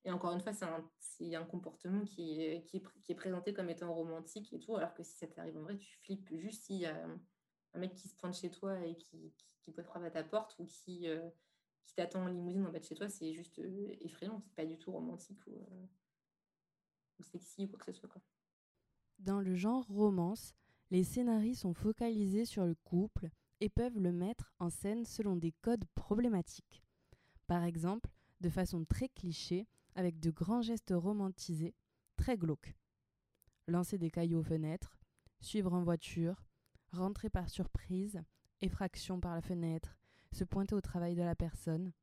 [0.05, 4.53] Et encore une fois, c'est un, comportement qui est, qui, qui présenté comme étant romantique
[4.53, 7.07] et tout, alors que si ça t'arrive en vrai, tu flippes juste s'il y a
[7.73, 10.55] un mec qui se pointe chez toi et qui, qui, peut frapper à ta porte
[10.59, 11.27] ou qui, euh,
[11.85, 14.65] qui t'attend en limousine en bas de chez toi, c'est juste euh, effrayant, c'est pas
[14.65, 18.09] du tout romantique ou, euh, sexy ou quoi que ce soit.
[19.17, 20.53] Dans le genre romance,
[20.91, 23.29] les scénarii sont focalisés sur le couple
[23.59, 26.83] et peuvent le mettre en scène selon des codes problématiques.
[27.47, 31.73] Par exemple, de façon très cliché, avec de grands gestes romantisés,
[32.17, 32.75] très glauques.
[33.67, 34.97] Lancer des cailloux aux fenêtres,
[35.39, 36.43] suivre en voiture,
[36.91, 38.21] rentrer par surprise,
[38.61, 39.97] effraction par la fenêtre,
[40.31, 41.93] se pointer au travail de la personne.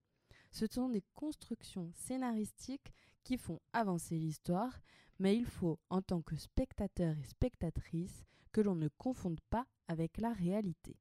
[0.51, 2.93] Ce sont des constructions scénaristiques
[3.24, 4.80] qui font avancer l'histoire,
[5.18, 10.18] mais il faut, en tant que spectateur et spectatrice, que l'on ne confonde pas avec
[10.18, 10.99] la réalité.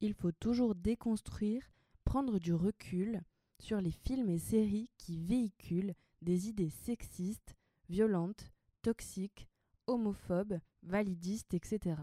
[0.00, 1.70] Il faut toujours déconstruire,
[2.04, 3.22] prendre du recul
[3.58, 7.54] sur les films et séries qui véhiculent des idées sexistes,
[7.88, 8.50] violentes,
[8.82, 9.48] toxiques,
[9.86, 11.96] homophobes, validistes, etc.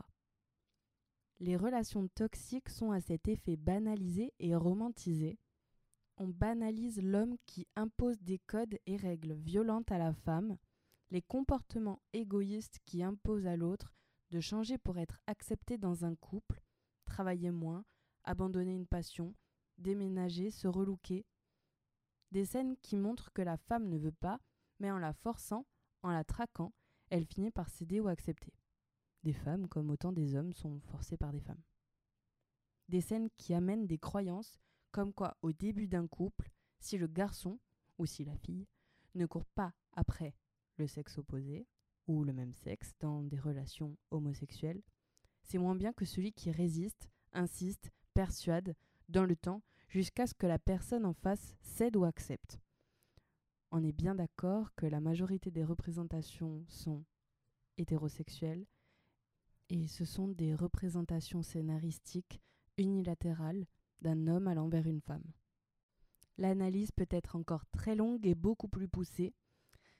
[1.39, 5.38] Les relations toxiques sont à cet effet banalisées et romantisées.
[6.18, 10.57] On banalise l'homme qui impose des codes et règles violentes à la femme,
[11.11, 13.93] les comportements égoïstes qui imposent à l'autre
[14.32, 16.61] de changer pour être accepté dans un couple,
[17.05, 17.86] travailler moins,
[18.24, 19.36] abandonner une passion,
[19.78, 21.26] déménager, se relooker,
[22.36, 24.41] des scènes qui montrent que la femme ne veut pas,
[24.79, 25.65] mais en la forçant,
[26.03, 26.73] en la traquant,
[27.09, 28.51] elle finit par céder ou accepter.
[29.23, 31.63] Des femmes, comme autant des hommes, sont forcées par des femmes.
[32.89, 34.59] Des scènes qui amènent des croyances,
[34.91, 37.57] comme quoi au début d'un couple, si le garçon,
[37.99, 38.67] ou si la fille,
[39.13, 40.36] ne court pas après
[40.75, 41.65] le sexe opposé,
[42.05, 44.83] ou le même sexe dans des relations homosexuelles,
[45.41, 48.75] c'est moins bien que celui qui résiste, insiste, persuade,
[49.07, 52.59] dans le temps, jusqu'à ce que la personne en face cède ou accepte.
[53.71, 57.03] on est bien d'accord que la majorité des représentations sont
[57.77, 58.65] hétérosexuelles
[59.69, 62.41] et ce sont des représentations scénaristiques
[62.77, 63.65] unilatérales
[64.01, 65.23] d'un homme allant vers une femme.
[66.38, 69.33] L'analyse peut être encore très longue et beaucoup plus poussée.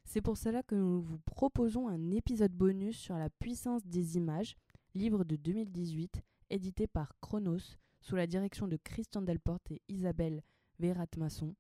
[0.04, 4.56] C'est pour cela que nous vous proposons un épisode bonus sur la puissance des images,
[4.94, 10.44] livre de 2018, édité par Chronos, sous la direction de Christian Delporte et Isabelle
[10.78, 11.56] Vérat-Masson,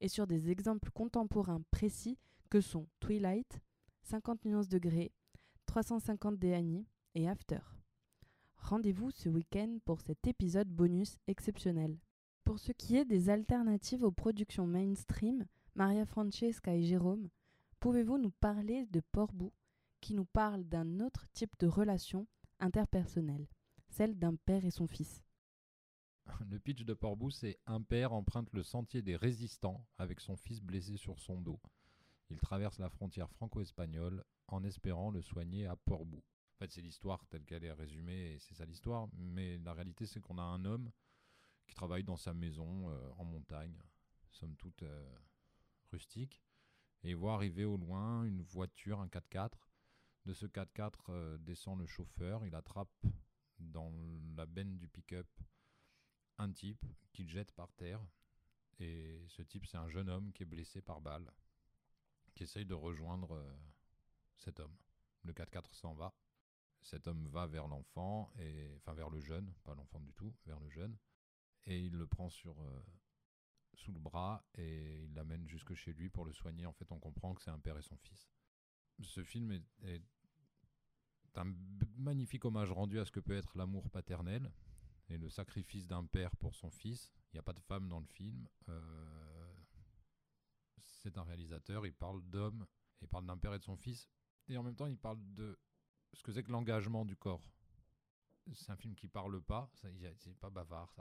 [0.00, 2.16] et sur des exemples contemporains précis
[2.48, 3.60] que sont Twilight,
[4.04, 5.12] 50 nuances de gris,
[5.66, 7.60] 350 Annie et After.
[8.56, 11.98] Rendez-vous ce week-end pour cet épisode bonus exceptionnel.
[12.44, 15.44] Pour ce qui est des alternatives aux productions mainstream,
[15.74, 17.28] Maria Francesca et Jérôme,
[17.78, 19.52] pouvez-vous nous parler de Portbou,
[20.00, 22.26] qui nous parle d'un autre type de relation
[22.58, 23.46] interpersonnelle,
[23.90, 25.22] celle d'un père et son fils?
[26.48, 30.60] Le pitch de Portbou, c'est un père emprunte le sentier des résistants avec son fils
[30.60, 31.60] blessé sur son dos.
[32.30, 36.18] Il traverse la frontière franco-espagnole en espérant le soigner à Portbou.
[36.18, 40.20] En fait, c'est l'histoire telle qu'elle est résumée c'est ça l'histoire, mais la réalité, c'est
[40.20, 40.90] qu'on a un homme
[41.66, 43.80] qui travaille dans sa maison euh, en montagne,
[44.30, 45.16] somme toute euh,
[45.90, 46.42] rustique,
[47.02, 49.52] et il voit arriver au loin une voiture, un 4x4.
[50.26, 53.06] De ce 4x4 euh, descend le chauffeur, il attrape
[53.58, 53.92] dans
[54.36, 55.28] la benne du pick-up
[56.40, 58.00] un type qu'il jette par terre.
[58.78, 61.30] Et ce type, c'est un jeune homme qui est blessé par balle,
[62.34, 63.44] qui essaye de rejoindre
[64.36, 64.74] cet homme.
[65.22, 66.14] Le 4x4 s'en va.
[66.82, 70.58] Cet homme va vers l'enfant, et enfin vers le jeune, pas l'enfant du tout, vers
[70.60, 70.96] le jeune
[71.66, 72.80] et il le prend sur, euh,
[73.74, 76.66] sous le bras et il l'amène jusque chez lui pour le soigner.
[76.66, 78.28] En fait, on comprend que c'est un père et son fils.
[79.02, 80.02] Ce film est,
[81.36, 81.54] un
[81.96, 84.50] magnifique hommage rendu à ce que peut être l'amour paternel
[85.10, 87.12] et le sacrifice d'un père pour son fils.
[87.32, 88.48] Il n'y a pas de femme dans le film.
[88.68, 89.54] Euh,
[90.82, 92.66] c'est un réalisateur, il parle d'homme,
[93.02, 94.08] il parle d'un père et de son fils,
[94.48, 95.58] et en même temps il parle de
[96.12, 97.46] ce que c'est que l'engagement du corps.
[98.54, 100.92] C'est un film qui parle pas, c'est pas bavard,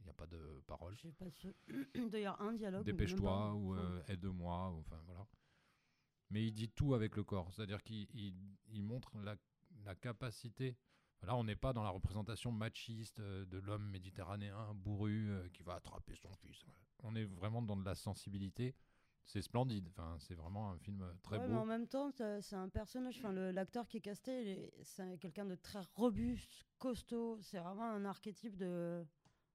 [0.00, 0.94] il n'y a pas de parole.
[0.96, 2.84] Je D'ailleurs, un dialogue.
[2.84, 4.74] Dépêche-toi ou euh, aide-moi.
[4.78, 5.26] Enfin, voilà.
[6.30, 7.50] Mais il dit tout avec le corps.
[7.52, 9.36] C'est-à-dire qu'il il, montre la,
[9.84, 10.76] la, capacité.
[11.26, 15.62] Là, on n'est pas dans la représentation machiste euh, de l'homme méditerranéen bourru euh, qui
[15.62, 16.64] va attraper son fils.
[17.02, 18.74] On est vraiment dans de la sensibilité.
[19.24, 19.88] C'est splendide.
[19.88, 21.48] Enfin, c'est vraiment un film très beau.
[21.48, 23.18] Mais en même temps, c'est un personnage.
[23.18, 27.38] Enfin, l'acteur qui est casté, c'est quelqu'un de très robuste, costaud.
[27.40, 29.02] C'est vraiment un archétype de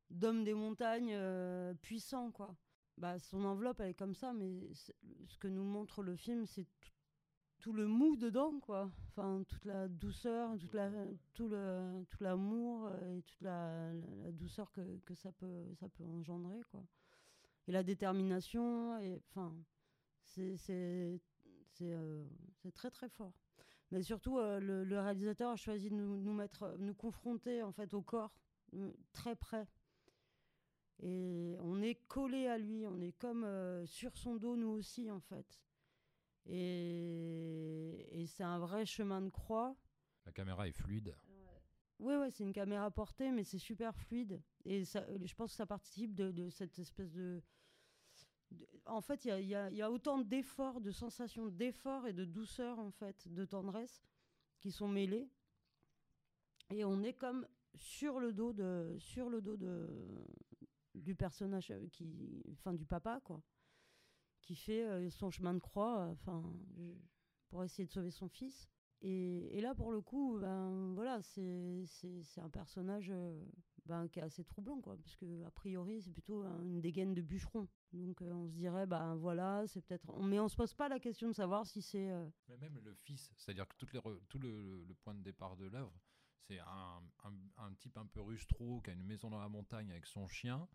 [0.09, 2.55] d'homme des montagnes euh, puissant, quoi.
[2.97, 6.67] Bah, son enveloppe, elle est comme ça, mais ce que nous montre le film, c'est
[6.81, 6.91] tout
[7.67, 8.89] le mou dedans, quoi.
[9.09, 10.89] Enfin, toute la douceur, toute la,
[11.33, 13.91] tout, le, tout l'amour euh, et toute la,
[14.31, 16.83] douceur que, que, ça, peut, ça peut engendrer, quoi.
[17.67, 19.53] Et la détermination, et enfin,
[20.23, 21.19] c'est, c'est,
[21.71, 22.25] c'est, euh,
[22.73, 23.33] très très fort.
[23.91, 27.93] Mais surtout, le, le, réalisateur a choisi de nous, nous, mettre, nous confronter en fait
[27.93, 28.31] au corps,
[29.13, 29.67] très près.
[31.01, 35.09] Et on est collé à lui, on est comme euh, sur son dos, nous aussi,
[35.09, 35.59] en fait.
[36.45, 39.75] Et, et c'est un vrai chemin de croix.
[40.25, 41.15] La caméra est fluide.
[41.99, 44.41] Oui, ouais, c'est une caméra portée, mais c'est super fluide.
[44.63, 47.41] Et ça, je pense que ça participe de, de cette espèce de.
[48.85, 52.79] en fait, il y, y, y a, autant d'efforts, de sensations d'effort et de douceur,
[52.79, 54.01] en fait, de tendresse,
[54.59, 55.29] qui sont mêlés.
[56.71, 59.87] Et on est comme sur le dos de, sur le dos de,
[60.95, 63.41] du personnage euh, qui, enfin du papa quoi,
[64.49, 66.41] qui fait euh, son chemin de croix, euh, enfin
[67.49, 68.67] pour essayer de sauver son fils.
[69.01, 71.85] Et, là pour le coup, ben voilà, c'est
[72.37, 73.13] un personnage
[73.85, 77.21] ben, qui est assez troublant quoi, parce que a priori c'est plutôt une dégaine de
[77.21, 77.67] bûcheron.
[77.93, 81.27] Donc on se dirait ben voilà, c'est peut-être, mais on se pose pas la question
[81.27, 82.09] de savoir si c'est.
[82.47, 85.93] Mais même le fils, c'est-à-dire que tout le, le point de départ de l'œuvre
[86.49, 87.03] c'est un,
[87.57, 90.67] un, type un peu rustro qui a une maison dans la montagne avec son chien.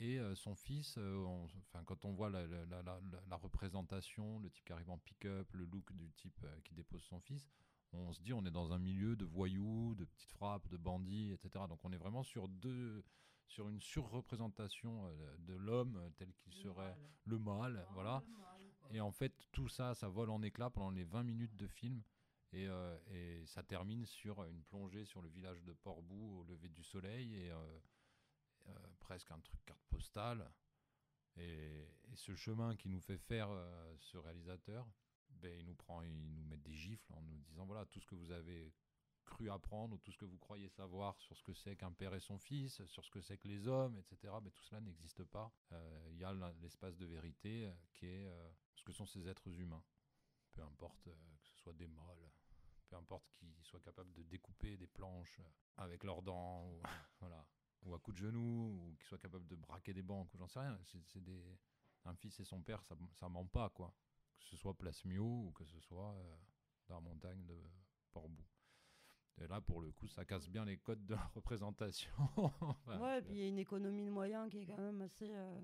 [0.00, 1.24] Et euh, son fils, euh,
[1.66, 5.64] enfin, quand on voit la, la, la, représentation, le type qui arrive en pick-up, le
[5.66, 7.46] look du type euh, qui dépose son fils,
[7.92, 11.32] on se dit on est dans un milieu de voyous, de petites frappes, de bandits,
[11.32, 11.66] etc.
[11.68, 13.04] Donc on est vraiment sur deux,
[13.46, 18.22] sur une surreprésentation de l'homme tel qu'il serait le mal, voilà.
[18.92, 22.00] et en fait tout ça, ça vole en éclats pendant les 20 minutes de film.
[22.54, 26.82] Euh, et, ça termine sur une plongée sur le village de Portbou au lever du
[26.82, 27.78] soleil et euh,
[28.98, 30.50] presque un truc carte postale.
[31.36, 33.48] Et, ce chemin qui nous fait faire
[34.00, 34.86] ce réalisateur,
[35.30, 38.06] ben, il nous prend, il nous met des gifles en nous disant voilà tout ce
[38.06, 38.74] que vous avez
[39.24, 42.14] cru apprendre ou tout ce que vous croyez savoir sur ce que c'est qu'un père
[42.14, 44.34] et son fils, sur ce que c'est que les hommes, etc.
[44.42, 45.52] Mais tout cela n'existe pas.
[46.10, 48.28] Il y a l'espace de vérité qui est
[48.74, 49.84] ce que sont ces êtres humains.
[50.52, 51.10] Peu importe que
[51.44, 52.28] ce soit des molles,
[52.88, 55.40] peu importe qu'ils soient capables de découper des planches
[55.76, 56.80] avec leurs dents,
[57.20, 57.46] voilà,
[57.82, 60.48] ou à coups de genoux, ou qu'ils soient capables de braquer des banques, ou j'en
[60.48, 60.78] sais rien.
[60.84, 61.42] C'est des...
[62.04, 63.94] Un fils et son père, ça, ça ment pas, quoi.
[64.38, 66.36] Que ce soit Place Mio ou que ce soit euh,
[66.88, 67.58] dans la montagne de
[68.10, 68.42] Portbou.
[69.38, 72.12] Et là, pour le coup, ça casse bien les codes de la représentation.
[72.86, 75.30] ouais, et puis il y a une économie de moyens qui est quand même assez,
[75.30, 75.60] euh,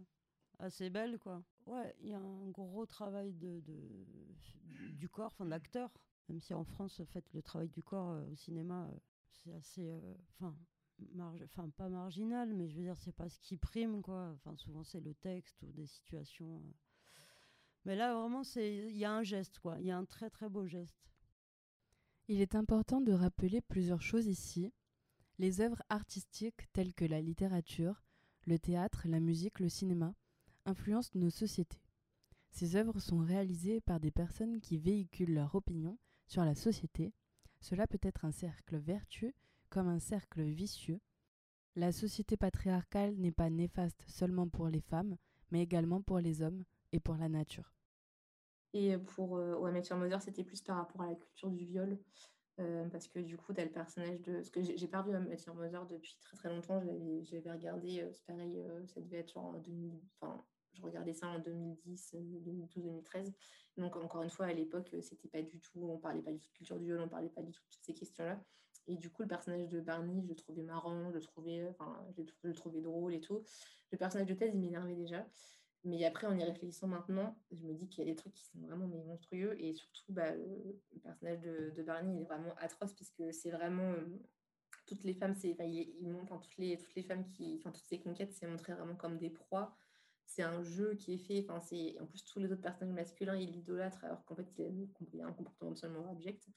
[0.59, 1.43] assez belle, quoi.
[1.65, 4.07] Ouais, il y a un gros travail de, de
[4.93, 5.91] du corps, enfin d'acteur.
[6.29, 8.91] Même si en France, en fait, le travail du corps euh, au cinéma,
[9.31, 9.91] c'est assez,
[10.35, 10.55] enfin,
[11.45, 14.31] enfin pas marginal, mais je veux dire, c'est pas ce qui prime, quoi.
[14.35, 16.57] Enfin, souvent, c'est le texte ou des situations.
[16.59, 16.73] Euh.
[17.85, 19.79] Mais là, vraiment, il y a un geste, quoi.
[19.81, 21.11] Il y a un très, très beau geste.
[22.29, 24.73] Il est important de rappeler plusieurs choses ici.
[25.39, 28.03] Les œuvres artistiques telles que la littérature,
[28.47, 30.15] le théâtre, la musique, le cinéma
[30.65, 31.83] influencent nos sociétés.
[32.51, 37.13] Ces œuvres sont réalisées par des personnes qui véhiculent leur opinion sur la société.
[37.61, 39.35] Cela peut être un cercle vertueux
[39.69, 41.01] comme un cercle vicieux.
[41.75, 45.17] La société patriarcale n'est pas néfaste seulement pour les femmes,
[45.51, 47.73] mais également pour les hommes et pour la nature.
[48.73, 51.99] Et pour euh, Amateur Mother, c'était plus par rapport à la culture du viol.
[52.59, 54.35] Euh, parce que du coup, tu as le personnage de.
[54.35, 56.83] Parce que j'ai perdu Amateur Mother depuis très très longtemps.
[57.23, 60.01] J'avais regardé, euh, c'est pareil, euh, ça devait être en 2000.
[60.19, 60.43] Enfin,
[60.73, 63.35] je regardais ça en 2010, 2012, 2013.
[63.77, 65.81] Donc, encore une fois, à l'époque, c'était pas du tout.
[65.83, 67.69] On parlait pas du tout de culture du viol, on parlait pas du tout de
[67.69, 68.43] toutes ces questions-là.
[68.89, 72.05] Et du coup, le personnage de Barney, je le trouvais marrant, je le trouvais, enfin,
[72.17, 73.43] je le trouvais drôle et tout.
[73.91, 75.27] Le personnage de Ted, il m'énervait déjà.
[75.85, 78.45] Mais après, en y réfléchissant maintenant, je me dis qu'il y a des trucs qui
[78.45, 79.57] sont vraiment monstrueux.
[79.61, 83.93] Et surtout, bah, le personnage de, Barney, il est vraiment atroce puisque c'est vraiment.
[83.93, 84.05] Euh,
[84.87, 87.57] toutes les femmes, c'est, toutes, les, toutes les femmes qui.
[87.61, 89.77] Enfin, toutes ces conquêtes, c'est montré vraiment comme des proies.
[90.25, 91.45] C'est un jeu qui est fait.
[91.49, 95.21] Enfin, c'est, en plus, tous les autres personnages masculins, ils l'idolâtrent alors qu'en fait, il
[95.21, 96.49] a un comportement absolument abject.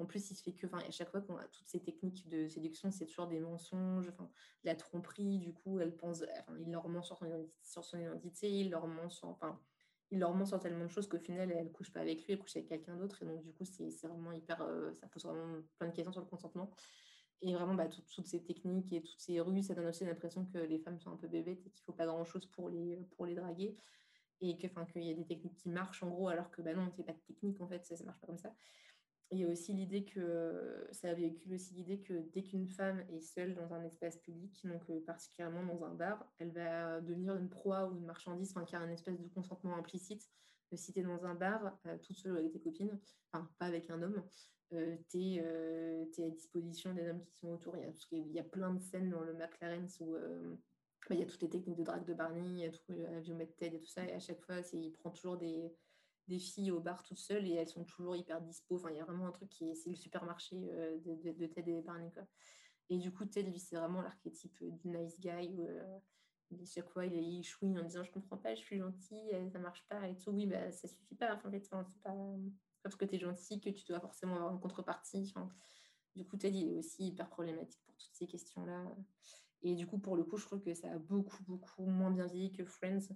[0.00, 2.48] En plus, il se fait que, à chaque fois qu'on a toutes ces techniques de
[2.48, 4.30] séduction, c'est toujours des mensonges, enfin,
[4.64, 8.86] la tromperie, du coup, elle pense, enfin, il leur ment sur son, identité, il leur
[8.86, 9.60] ment sur, enfin,
[10.10, 12.56] il leur ment tellement de choses qu'au final, elle couche pas avec lui, elle couche
[12.56, 13.22] avec quelqu'un d'autre.
[13.22, 16.22] Et donc, du coup, c'est vraiment hyper, euh, ça pose vraiment plein de questions sur
[16.22, 16.70] le consentement.
[17.42, 20.58] Et vraiment, bah, toutes ces techniques et toutes ces rues, ça donne aussi l'impression que
[20.58, 23.34] les femmes sont un peu bébêtes et qu'il faut pas grand-chose pour les, pour les
[23.34, 23.76] draguer.
[24.40, 27.04] Et qu'il y a des techniques qui marchent en gros, alors que bah, non, c'est
[27.04, 28.54] pas de technique en fait, ça ne marche pas comme ça
[29.32, 33.20] il y a aussi l'idée que ça véhicule aussi l'idée que dès qu'une femme est
[33.20, 37.48] seule dans un espace public, donc euh, particulièrement dans un bar, elle va devenir une
[37.48, 40.28] proie ou une marchandise, enfin, car un espèce de consentement implicite.
[40.72, 42.98] Euh, si tu es dans un bar euh, toute seule avec tes copines,
[43.32, 44.22] enfin pas avec un homme,
[44.70, 47.76] tu es, à disposition des hommes qui sont autour.
[47.76, 47.92] Il y a,
[48.26, 50.14] il y a plein de scènes dans le McLaren où
[51.08, 52.92] bah, il y a toutes les techniques de drague de Barney, il y a tout,
[52.92, 55.72] l'aviomètre Ted et tout ça, et à chaque fois, il prend toujours des
[56.28, 58.76] des filles au bar toutes seules et elles sont toujours hyper dispo.
[58.76, 61.70] Enfin, il y a vraiment un truc qui est, c'est le supermarché euh, de, Ted
[61.70, 62.10] et Barney.
[62.12, 62.24] Quoi.
[62.88, 65.98] Et du coup, Ted, lui, c'est vraiment l'archétype du nice guy où euh,
[66.64, 69.58] chaque fois il, il chouine en disant Je comprends pas, je suis gentil, euh, ça
[69.58, 70.30] marche pas et tout.
[70.30, 71.34] Oui, bah, ça suffit pas.
[71.34, 72.16] Enfin, en c'est pas,
[72.82, 75.32] parce que tu es gentil que tu dois forcément avoir une contrepartie.
[76.14, 78.84] Du coup, Ted, il est aussi hyper problématique pour toutes ces questions-là.
[79.62, 82.26] Et du coup, pour le coup, je trouve que ça a beaucoup, beaucoup moins bien
[82.26, 83.08] vieilli que Friends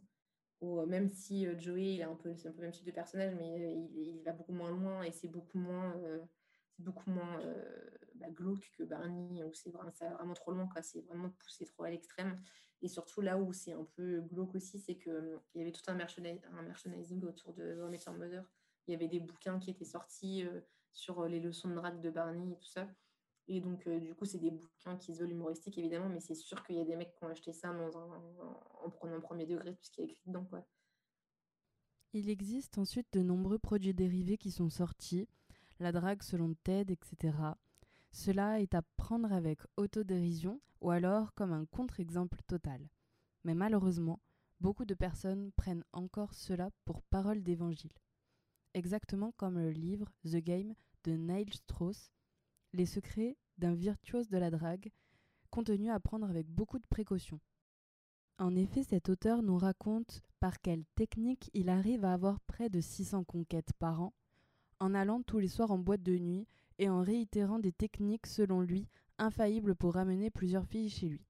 [0.65, 2.87] euh, même si euh, Joey, il est un peu, c'est un peu le même type
[2.87, 5.95] de personnage, mais euh, il, va beaucoup moins loin et c'est beaucoup moins,
[6.79, 7.41] beaucoup moins
[8.17, 10.69] bah, glauque que Barney, où c'est vraiment, vraiment trop loin.
[10.83, 12.41] C'est vraiment poussé trop à l'extrême.
[12.83, 15.83] Et surtout, là où c'est un peu glauque aussi, c'est qu'il il y avait tout
[15.89, 18.45] un, merchandising autour de How Mother.
[18.87, 20.45] Il y avait des bouquins qui étaient sortis
[20.93, 22.89] sur les leçons de drague de Barney et tout ça.
[23.47, 26.35] Et donc, euh, du coup, c'est des bouquins qui se veulent humoristiques, évidemment, mais c'est
[26.35, 29.83] sûr qu'il y a des mecs qui ont acheté ça en prenant premier degré, tout
[29.83, 30.45] ce qui est écrit dedans.
[30.45, 30.67] Quoi.
[32.15, 35.29] Il existe ensuite de nombreux produits dérivés qui sont sortis,
[35.81, 37.37] la drague selon TED, etc.
[38.13, 42.89] Cela est à prendre avec autodérision ou alors comme un contre-exemple total.
[43.43, 44.21] Mais malheureusement,
[44.61, 47.93] beaucoup de personnes prennent encore cela pour parole d'évangile.
[48.75, 52.14] Exactement comme le livre The Game de Neil Strauss
[52.75, 54.91] les secrets d'un virtuose de la drague,
[55.51, 57.41] contenu à prendre avec beaucoup de précaution.
[58.39, 62.81] En effet, cet auteur nous raconte par quelle technique il arrive à avoir près de
[62.81, 64.13] 600 conquêtes par an,
[64.81, 66.49] en allant tous les soirs en boîte de nuit
[66.79, 71.25] et en réitérant des techniques selon lui infaillibles pour ramener plusieurs filles chez lui.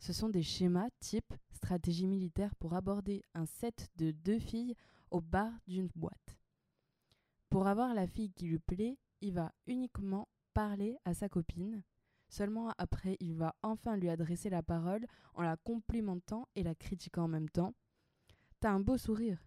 [0.00, 4.74] Ce sont des schémas type stratégie militaire pour aborder un set de deux filles
[5.12, 6.38] au bar d'une boîte.
[7.50, 11.82] Pour avoir la fille qui lui plaît, il va uniquement parler à sa copine.
[12.28, 17.24] Seulement après, il va enfin lui adresser la parole en la complimentant et la critiquant
[17.24, 17.74] en même temps.
[18.60, 19.42] T'as un beau sourire.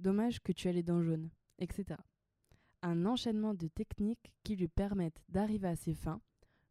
[0.00, 2.00] Dommage que tu aies les dents jaunes, etc.
[2.82, 6.20] Un enchaînement de techniques qui lui permettent d'arriver à ses fins,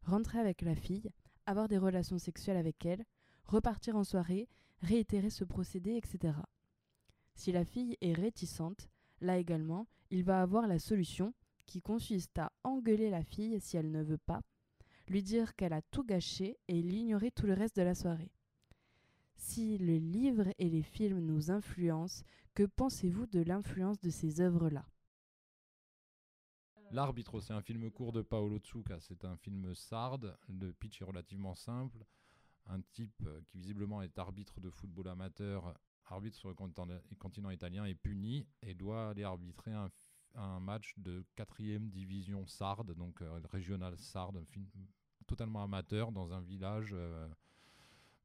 [0.02, 1.10] rentrer avec la fille,
[1.46, 3.04] avoir des relations sexuelles avec elle,
[3.44, 4.48] repartir en soirée,
[4.80, 6.34] réitérer ce procédé, etc.
[7.34, 8.88] Si la fille est réticente,
[9.20, 11.32] là également, il va avoir la solution
[11.66, 14.42] qui consiste à engueuler la fille si elle ne veut pas,
[15.08, 18.32] lui dire qu'elle a tout gâché et l'ignorer tout le reste de la soirée.
[19.36, 24.86] Si le livre et les films nous influencent, que pensez-vous de l'influence de ces œuvres-là?
[26.92, 29.00] L'arbitre, c'est un film court de Paolo Tsuka.
[29.00, 30.36] C'est un film sarde.
[30.48, 32.04] Le pitch est relativement simple.
[32.66, 37.94] Un type qui visiblement est arbitre de football amateur, arbitre sur le continent italien, est
[37.94, 39.88] puni et doit aller arbitrer un,
[40.60, 44.44] match de 4 division sarde, donc euh, régional sarde, un
[45.26, 47.28] totalement amateur dans un village euh,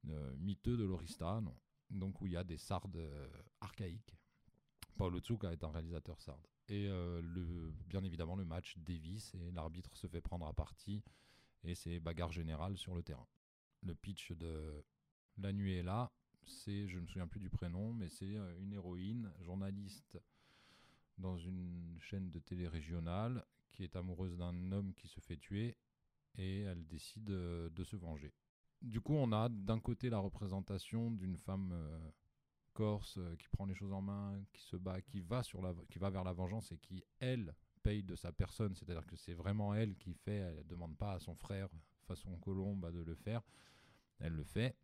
[0.09, 1.55] euh, miteux de l'Oristano,
[1.89, 2.99] donc où il y a des sardes
[3.61, 4.15] archaïques.
[4.97, 6.47] Paolo Tsuka est un réalisateur sarde.
[6.69, 11.01] Et le, bien évidemment, le match dévisse et l'arbitre se fait prendre à partie
[11.63, 13.27] et c'est bagarre générale sur le terrain.
[13.83, 14.83] Le pitch de
[15.37, 16.11] La nuit est là,
[16.45, 20.19] c'est, je ne me souviens plus du prénom, mais c'est une héroïne, journaliste
[21.17, 25.77] dans une chaîne de télé régionale qui est amoureuse d'un homme qui se fait tuer
[26.37, 28.33] et elle décide euh, de se venger.
[28.81, 31.73] Du coup, on a d'un côté la représentation d'une femme
[32.77, 35.73] corse, euh, qui prend les choses en main, qui se bat, qui va, sur la,
[35.89, 38.75] qui va vers la vengeance et qui, elle, paye de sa personne.
[38.75, 41.69] C'est-à-dire que c'est vraiment elle qui fait, elle ne demande pas à son frère,
[42.05, 43.41] façon Colombe, de le faire.
[44.19, 44.75] Elle le fait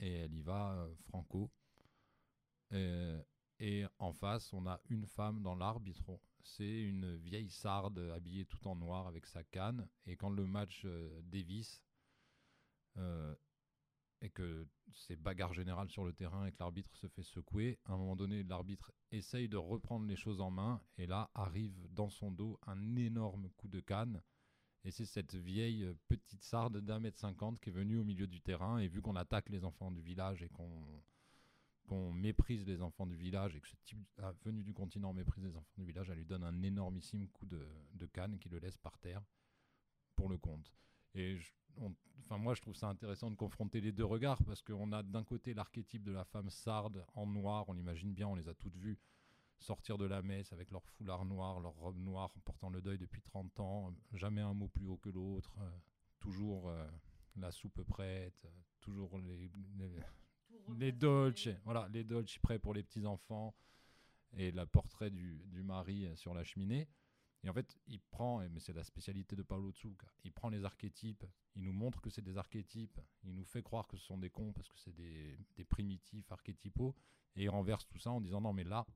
[0.00, 1.50] et elle y va euh, franco.
[2.72, 3.22] Euh,
[3.66, 6.20] et en face, on a une femme dans l'arbitre.
[6.42, 9.88] C'est une vieille sarde habillée tout en noir avec sa canne.
[10.04, 10.86] Et quand le match
[11.22, 11.82] dévisse,
[14.20, 17.94] et que c'est bagarre générale sur le terrain et que l'arbitre se fait secouer, à
[17.94, 22.10] un moment donné, l'arbitre essaye de reprendre les choses en main et là arrive dans
[22.10, 24.20] son dos un énorme coup de canne.
[24.84, 28.42] Et c'est cette vieille petite sarde d'un mètre cinquante qui est venue au milieu du
[28.42, 31.02] terrain et vu qu'on attaque les enfants du village et qu'on
[31.90, 33.98] méprise les enfants du village et que ce type
[34.44, 37.66] venu du continent méprise les enfants du village, elle lui donne un énormissime coup de,
[38.12, 39.22] canne qui le laisse par terre
[40.16, 40.72] pour le compte.
[41.14, 41.38] Et
[42.20, 45.24] enfin, moi, je trouve ça intéressant de confronter les deux regards parce qu'on a d'un
[45.24, 48.76] côté l'archétype de la femme sarde en noir, on l'imagine bien, on les a toutes
[48.76, 48.98] vues
[49.58, 53.22] sortir de la messe avec leur foulard noir, leur robe noire, portant le deuil depuis
[53.22, 55.70] 30 ans, jamais un mot plus haut que l'autre, euh,
[56.20, 56.86] toujours euh,
[57.36, 59.50] la soupe prête, euh, toujours les,
[60.92, 63.54] dolces, voilà, les dolces prêts pour les petits enfants
[64.36, 66.88] et le portrait du, du mari sur la cheminée.
[67.44, 70.64] Et en fait, il prend, mais c'est la spécialité de Paolo Tsuka, il prend les
[70.64, 74.16] archétypes, il nous montre que c'est des archétypes, il nous fait croire que ce sont
[74.16, 75.36] des cons parce que c'est des,
[75.68, 76.96] primitifs archétypaux,
[77.36, 78.86] et il renverse tout ça en disant non mais là,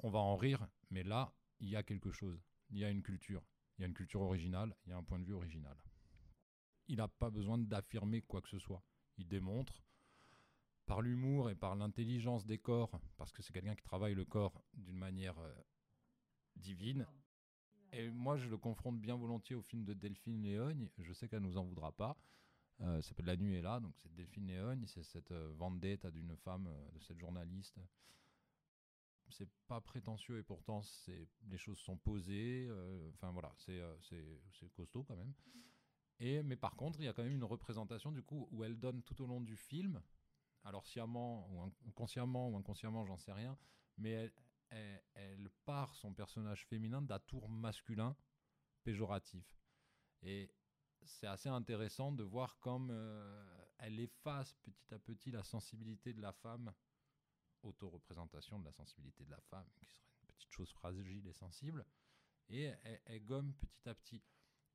[0.00, 3.02] on va en rire, mais là, il y a quelque chose, il y a une
[3.02, 3.42] culture,
[3.78, 5.78] il y a une culture originale, il y a un point de vue original.
[6.86, 8.82] Il n'a pas besoin d'affirmer quoi que ce soit,
[9.16, 9.82] il démontre
[10.90, 14.62] par l'humour et par l'intelligence des corps, parce que c'est quelqu'un qui travaille le corps
[14.74, 15.38] d'une manière...
[15.38, 15.52] Euh,
[16.60, 17.06] divine.
[17.92, 20.88] Et moi, je le confronte bien volontiers au film de Delphine Léogne.
[20.98, 22.16] Je sais qu'elle nous en voudra pas.
[22.82, 23.80] Euh, ça s'appelle La nuit est là.
[23.80, 24.84] Donc, c'est Delphine Léogne.
[24.86, 27.80] C'est cette euh, vendetta d'une femme, euh, de cette journaliste.
[29.28, 32.68] C'est pas prétentieux et pourtant, c'est les choses sont posées.
[33.14, 33.80] Enfin, voilà, c'est
[34.72, 35.32] costaud quand même.
[36.18, 38.76] Et, mais par contre, il y a quand même une représentation du coup où elle
[38.76, 40.02] donne tout au long du film,
[40.64, 43.56] alors sciemment ou consciemment ou inconsciemment, j'en sais rien,
[43.98, 44.32] mais
[44.70, 48.16] elle, part son personnage féminin d'atour masculin
[48.82, 49.44] péjoratif.
[50.22, 50.52] Et
[51.02, 56.20] c'est assez intéressant de voir comme euh, elle efface petit à petit la sensibilité de
[56.20, 56.72] la femme,
[57.62, 61.84] auto-représentation de la sensibilité de la femme, qui serait une petite chose fragile et sensible,
[62.48, 64.22] et elle, gomme petit à petit.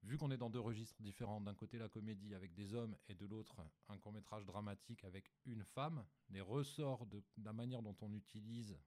[0.03, 3.15] Vu qu'on est dans deux registres différents, d'un côté la comédie avec des hommes et
[3.15, 3.55] de l'autre
[3.89, 8.77] un court métrage dramatique avec une femme, les ressorts de la manière dont on utilise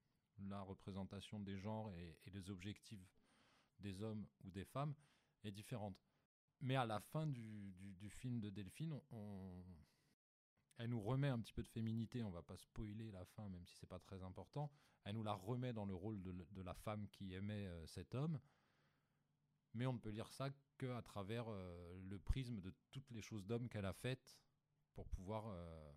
[0.46, 3.20] la représentation des genres et, les objectifs
[3.80, 4.94] des hommes ou des femmes
[5.42, 5.96] est différente.
[6.60, 7.74] Mais à la fin du,
[8.10, 9.00] film de Delphine,
[10.78, 12.22] elle nous remet un petit peu de féminité.
[12.22, 14.70] On va pas spoiler la fin, même si c'est pas très important.
[15.04, 18.38] Elle nous la remet dans le rôle de, la femme qui aimait euh, cet homme.
[19.78, 23.46] Mais on ne peut lire ça qu'à travers euh, le prisme de toutes les choses
[23.46, 24.36] d'homme qu'elle a faites
[24.92, 25.92] pour pouvoir euh,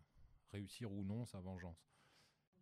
[0.52, 1.90] réussir ou non sa vengeance.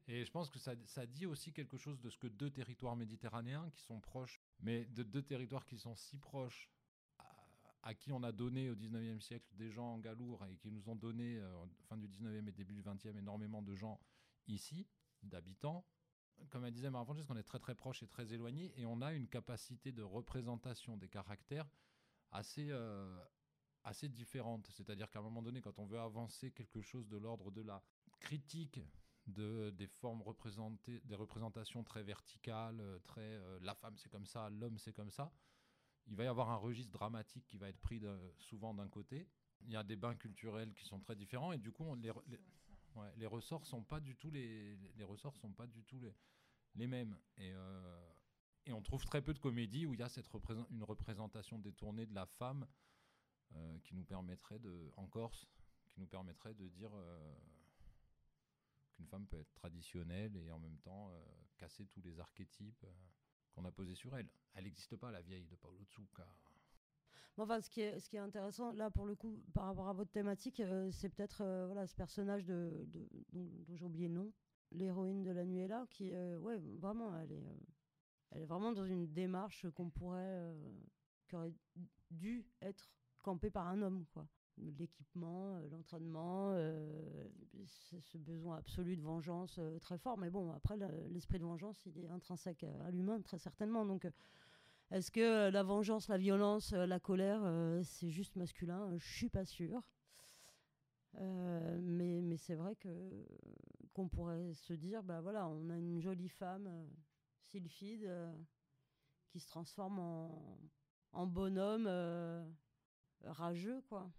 [0.08, 3.70] Et je pense que ça, dit aussi quelque chose de ce que deux territoires méditerranéens
[3.72, 6.70] qui sont proches, mais de deux territoires qui sont si proches
[7.84, 10.88] à qui on a donné au 19e siècle des gens en Galour et qui nous
[10.88, 14.00] ont donné, euh, fin du 19e et début du 20e, énormément de gens
[14.48, 14.88] ici,
[15.22, 15.86] d'habitants.
[16.50, 19.14] Comme elle disait Marie qu'on est très très proche et très éloigné et on a
[19.14, 21.68] une capacité de représentation des caractères
[22.32, 23.20] assez, euh,
[23.84, 24.68] assez différente.
[24.72, 27.84] C'est-à-dire qu'à un moment donné, quand on veut avancer quelque chose de l'ordre de la
[28.20, 28.80] critique
[29.28, 34.50] de, des formes représentées, des représentations très verticales, très euh, la femme c'est comme ça,
[34.50, 35.32] l'homme c'est comme ça,
[36.08, 38.02] il va y avoir un registre dramatique qui va être pris
[38.40, 39.28] souvent d'un côté.
[39.62, 42.40] Il y a des bains culturels qui sont très différents et du coup, les, les,
[43.28, 46.14] ressorts sont pas du tout les, les ressorts sont pas du tout les,
[46.76, 47.18] les mêmes.
[47.38, 48.12] Et, euh,
[48.66, 50.30] et on trouve très peu de comédies où il y a cette
[50.70, 52.68] une représentation détournée de la femme
[53.56, 55.48] euh, qui nous permettrait de, en Corse,
[55.88, 57.36] qui nous permettrait de dire euh,
[58.92, 61.12] qu'une femme peut être traditionnelle et en même temps
[61.58, 62.86] casser tous les archétypes
[63.52, 64.30] qu'on a posé sur elle.
[64.54, 66.28] Elle n'existe pas, la vieille de Paolo Zucca.
[67.40, 70.90] Enfin, ce qui, est, intéressant, là, pour le coup, par rapport à votre thématique, euh,
[70.92, 72.86] c'est peut-être euh, voilà, ce personnage de,
[73.32, 74.32] dont, j'ai oublié le nom,
[74.72, 78.86] l'héroïne de la nuit est là, qui, euh, ouais, vraiment, elle est, est vraiment dans
[78.86, 80.54] une démarche qu'on pourrait,
[81.28, 81.54] qui aurait
[82.12, 82.90] dû être
[83.24, 84.28] campée par un homme, quoi
[84.78, 87.28] l'équipement, euh, l'entraînement, euh,
[87.66, 90.18] ce besoin absolu de vengeance euh, très fort.
[90.18, 90.78] Mais bon, après,
[91.10, 93.86] l'esprit de vengeance, il est intrinsèque à l'humain, très certainement.
[93.86, 94.08] Donc,
[94.92, 97.42] est-ce que la vengeance, la violence, la colère,
[97.84, 98.98] c'est juste masculin?
[98.98, 99.84] Je suis pas sûre.
[101.14, 103.26] mais, mais c'est vrai que
[103.94, 106.70] qu'on pourrait se dire, bah voilà, on a une jolie femme,
[107.44, 108.10] sylphide,
[109.30, 110.60] qui se transforme en,
[111.12, 111.88] en bonhomme
[113.24, 114.10] rageux, quoi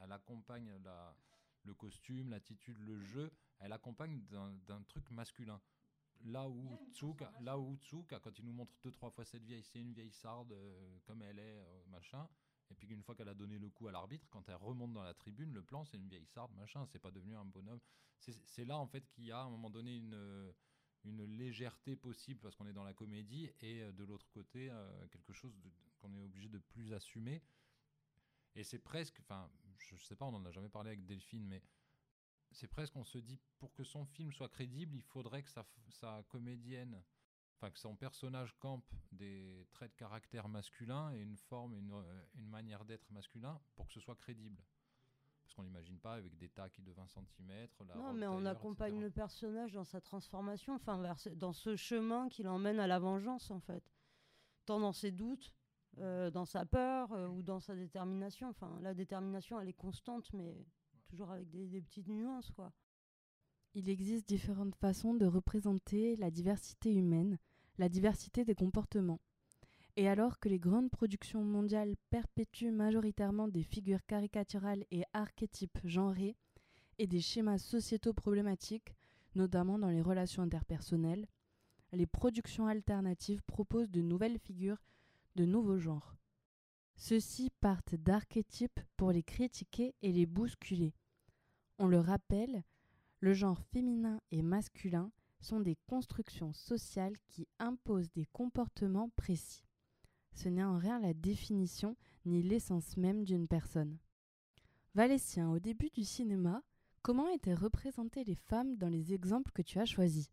[0.00, 1.16] elle accompagne la,
[1.64, 4.20] le costume, l'attitude, le jeu, elle accompagne
[4.66, 5.60] d'un truc masculin.
[6.24, 9.62] Là où Tsuka, là où Tsuka, quand il nous montre deux trois fois cette vieille,
[9.62, 12.28] c'est une vieille sarde euh, comme elle est, euh, machin.
[12.70, 15.02] Et puis une fois qu'elle a donné le coup à l'arbitre, quand elle remonte dans
[15.02, 16.84] la tribune, le plan c'est une vieille sarde, machin.
[16.86, 17.80] C'est pas devenu un bonhomme.
[18.18, 20.52] C'est là en fait qu'il y a à un moment donné une
[21.04, 24.70] une légèreté possible parce qu'on est dans la comédie et euh, de l'autre côté
[25.12, 25.54] quelque chose
[26.00, 27.42] qu'on est obligé de plus assumer.
[28.54, 29.48] Et c'est presque, enfin,
[29.78, 31.62] je, ne sais pas, on n'en a jamais parlé avec Delphine, mais
[32.52, 35.66] c'est presque, on se dit, pour que son film soit crédible, il faudrait que sa,
[35.90, 37.02] sa comédienne,
[37.56, 42.24] enfin, que son personnage campe des traits de caractère masculin et une forme, une, euh,
[42.34, 44.62] une manière d'être masculin pour que ce soit crédible.
[45.42, 47.68] Parce qu'on n'imagine pas avec des taquis de 20 cm.
[47.96, 51.02] non, mais on accompagne le personnage dans sa transformation, enfin,
[51.36, 53.82] dans ce chemin qui l'emmène à la vengeance, en fait.
[54.66, 55.54] Tant dans ses doutes
[56.00, 58.48] euh, dans sa peur euh, ou dans sa détermination.
[58.50, 60.54] Enfin, la détermination, elle est constante, mais
[61.08, 62.72] toujours avec des, petites nuances, quoi.
[63.74, 67.38] Il existe différentes façons de représenter la diversité humaine,
[67.78, 69.20] la diversité des comportements.
[69.96, 76.36] Et alors que les grandes productions mondiales perpétuent majoritairement des figures caricaturales et archétypes genrés
[76.98, 78.94] et des schémas sociétaux problématiques,
[79.34, 81.26] notamment dans les relations interpersonnelles,
[81.92, 84.82] les productions alternatives proposent de nouvelles figures
[85.36, 86.17] de nouveaux genres.
[87.00, 90.92] Ceux-ci partent d'archétypes pour les critiquer et les bousculer.
[91.78, 92.64] On le rappelle,
[93.20, 99.62] le genre féminin et masculin sont des constructions sociales qui imposent des comportements précis.
[100.34, 101.96] Ce n'est en rien la définition
[102.26, 103.96] ni l'essence même d'une personne.
[104.96, 106.64] Valestien, au début du cinéma,
[107.02, 110.28] comment étaient représentées les femmes dans les exemples que tu as choisis?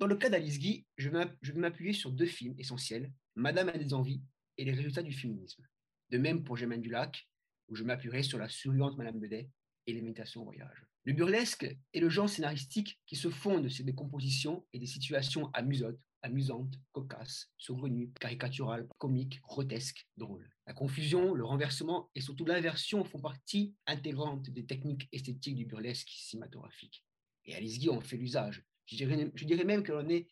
[0.00, 3.92] Dans le cas d'Alice Guy, je vais m'appuyer sur deux films essentiels Madame a des
[3.92, 4.22] envies
[4.58, 5.62] et les résultats du féminisme.
[6.10, 7.28] De même pour Germaine Dulac,
[7.68, 9.50] où je m'appuierai sur la souriante Madame Bedet
[9.86, 10.84] et les méditations au voyage.
[11.04, 15.50] Le burlesque est le genre scénaristique qui se fonde sur des compositions et des situations
[15.52, 20.50] amusantes, amusantes, cocasses, saugrenues, caricaturales, comiques, grotesques, drôles.
[20.66, 26.08] La confusion, le renversement et surtout l'inversion font partie intégrante des techniques esthétiques du burlesque
[26.08, 27.04] cinématographique.
[27.44, 28.64] Et Alice Guy en fait l'usage.
[28.86, 30.28] Je dirais, je dirais même qu'elle en est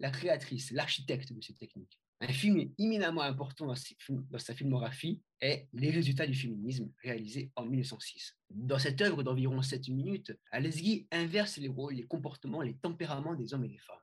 [0.00, 2.00] la créatrice, l'architecte de ces techniques.
[2.20, 8.38] Un film éminemment important dans, sa filmographie est Les résultats du féminisme, réalisé en 1906.
[8.48, 13.52] Dans cette œuvre d'environ 7 minutes, Alesgui inverse les rôles, les comportements, les tempéraments des
[13.52, 13.96] hommes et des femmes.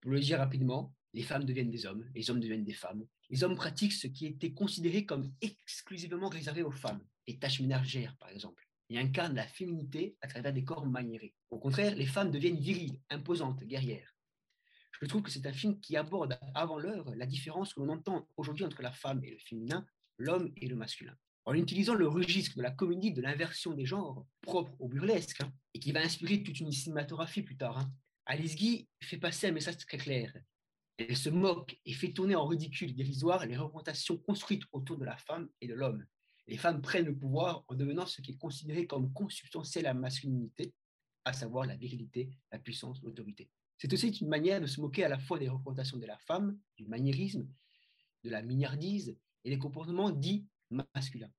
[0.00, 3.04] Pour le dire rapidement, les femmes deviennent des hommes, les hommes deviennent des femmes.
[3.30, 8.16] Les hommes pratiquent ce qui était considéré comme exclusivement réservé aux femmes, les tâches ménagères
[8.18, 11.34] par exemple, et incarnent la féminité à travers des corps maniérés.
[11.50, 14.13] Au contraire, les femmes deviennent viriles, imposantes, guerrières
[15.00, 18.28] je trouve que c'est un film qui aborde avant l'heure la différence que l'on entend
[18.36, 19.84] aujourd'hui entre la femme et le féminin,
[20.18, 21.16] l'homme et le masculin.
[21.46, 25.52] En utilisant le registre de la comédie de l'inversion des genres, propre au burlesque, hein,
[25.74, 27.92] et qui va inspirer toute une cinématographie plus tard, hein,
[28.26, 30.32] Alice Guy fait passer un message très clair.
[30.96, 35.18] Elle se moque et fait tourner en ridicule dérisoire les représentations construites autour de la
[35.18, 36.06] femme et de l'homme.
[36.46, 40.00] Les femmes prennent le pouvoir en devenant ce qui est considéré comme consubstantiel à la
[40.00, 40.72] masculinité,
[41.24, 43.50] à savoir la virilité, la puissance, l'autorité.
[43.78, 46.58] C'est aussi une manière de se moquer à la fois des représentations de la femme,
[46.76, 47.48] du maniérisme,
[48.22, 50.46] de la mignardise et des comportements dits
[50.94, 51.32] masculins.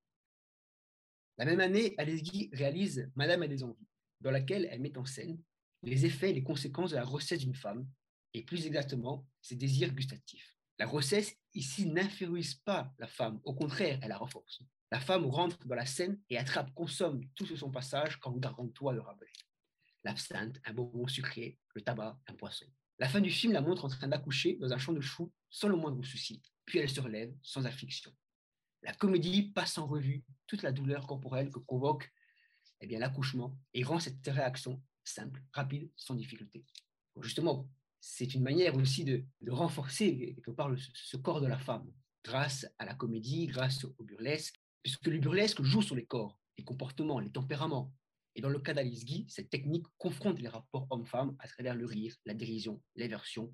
[1.38, 3.88] La même année, Alesgui réalise Madame a des envies,
[4.20, 5.42] dans laquelle elle met en scène
[5.82, 7.86] les effets et les conséquences de la grossesse d'une femme,
[8.34, 10.56] et plus exactement ses désirs gustatifs.
[10.78, 14.60] La grossesse ici n'infériorise pas la femme, au contraire, elle la renforce.
[14.92, 18.94] La femme rentre dans la scène et attrape, consomme tout sur son passage comme gargantua
[18.94, 19.32] de Rabelais.
[20.06, 22.64] L'absinthe, un bonbon sucré, le tabac, un poisson.
[23.00, 25.66] La fin du film la montre en train d'accoucher dans un champ de choux sans
[25.66, 28.12] le moindre souci, puis elle se relève sans affliction.
[28.82, 32.12] La comédie passe en revue toute la douleur corporelle que provoque
[32.80, 36.64] eh bien, l'accouchement et rend cette réaction simple, rapide, sans difficulté.
[37.20, 37.68] justement,
[38.00, 40.52] c'est une manière aussi de, renforcer quelque
[40.94, 41.92] ce corps de la femme
[42.22, 46.62] grâce à la comédie, grâce au burlesque, puisque le burlesque joue sur les corps, les
[46.62, 47.92] comportements, les tempéraments.
[48.36, 51.86] Et dans le cas d'Alice Guy, cette technique confronte les rapports hommes-femmes à travers le
[51.86, 53.52] rire, la dérision, l'inversion.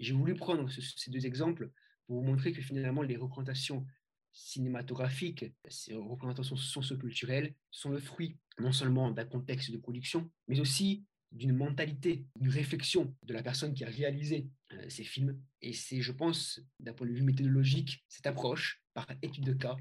[0.00, 1.70] J'ai voulu prendre ces deux exemples
[2.06, 3.86] pour vous montrer que finalement les représentations
[4.32, 11.04] cinématographiques, ces représentations socioculturelles sont le fruit non seulement d'un contexte de production, mais aussi
[11.30, 15.40] d'une mentalité, d'une réflexion de la personne qui a réalisé euh, ces films.
[15.62, 19.76] Et c'est, je pense, d'un point de vue méthodologique, cette approche par étude de cas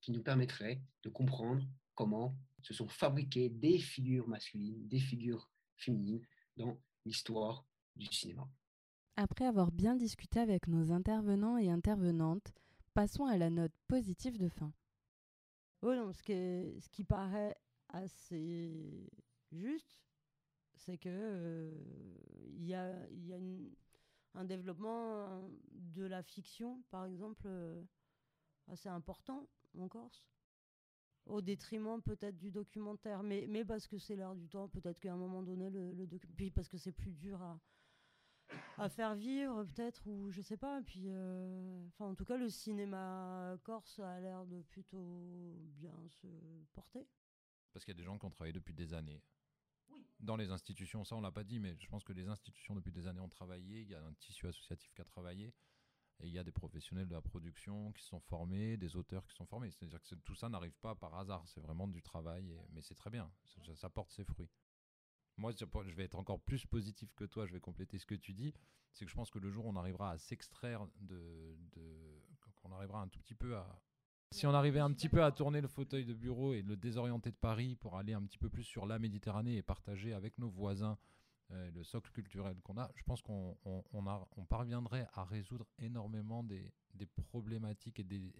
[0.00, 1.62] qui nous permettrait de comprendre
[1.94, 2.34] comment
[2.64, 7.64] se sont fabriquées des figures masculines, des figures féminines dans l'histoire
[7.96, 8.48] du cinéma.
[9.16, 12.52] Après avoir bien discuté avec nos intervenants et intervenantes,
[12.94, 14.72] passons à la note positive de fin.
[15.82, 16.32] Ce, qui
[16.80, 17.54] ce qui paraît
[17.90, 19.06] assez
[19.52, 20.00] juste,
[20.76, 21.70] c'est que euh,
[22.56, 23.38] il y a, y a
[24.34, 25.42] un développement
[25.72, 27.82] de la fiction, par exemple, euh,
[28.68, 29.46] assez important
[29.78, 30.24] en Corse,
[31.26, 35.12] au détriment peut-être du documentaire, mais, mais parce que c'est l'heure du temps, peut-être qu'à
[35.12, 36.06] un moment donné, le, le
[36.36, 37.58] puis parce que c'est plus dur à,
[38.78, 42.48] à faire vivre peut-être ou je sais pas puis euh, enfin en tout cas le
[42.48, 46.26] cinéma corse a l'air de plutôt bien se
[46.72, 47.06] porter.
[47.72, 49.20] Parce qu'il y a des gens qui ont travaillé depuis des années.
[50.20, 52.92] Dans les institutions, ça on l'a pas dit, mais je pense que les institutions depuis
[52.92, 55.52] des années ont travaillé, il y a un tissu associatif qui a travaillé,
[56.20, 59.34] et il y a des professionnels de la production qui sont formés, des auteurs qui
[59.34, 59.70] sont formés.
[59.70, 63.10] C'est-à-dire que tout ça n'arrive pas par hasard, c'est vraiment du travail, mais c'est très
[63.10, 63.30] bien,
[63.74, 64.50] ça, porte ses fruits.
[65.36, 68.32] Moi, je vais être encore plus positif que toi, je vais compléter ce que tu
[68.32, 68.54] dis,
[68.92, 72.22] c'est que je pense que le jour où on arrivera à s'extraire de, de
[72.56, 73.82] qu'on arrivera un tout petit peu à,
[74.34, 77.30] si on arrivait un petit peu à tourner le fauteuil de bureau et le désorienter
[77.30, 80.48] de Paris pour aller un petit peu plus sur la Méditerranée et partager avec nos
[80.48, 80.98] voisins
[81.50, 83.56] euh, le socle culturel qu'on a, je pense qu'on
[84.48, 86.72] parviendrait à résoudre énormément des,
[87.28, 88.32] problématiques et, des,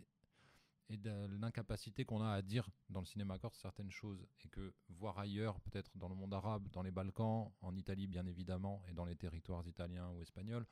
[0.89, 4.75] et de l'incapacité qu'on a à dire dans le cinéma corse certaines choses et que
[4.89, 8.95] voir ailleurs, peut-être dans le monde arabe, dans les Balkans, en Italie bien évidemment, et
[8.95, 10.67] dans les territoires italiens ou espagnols,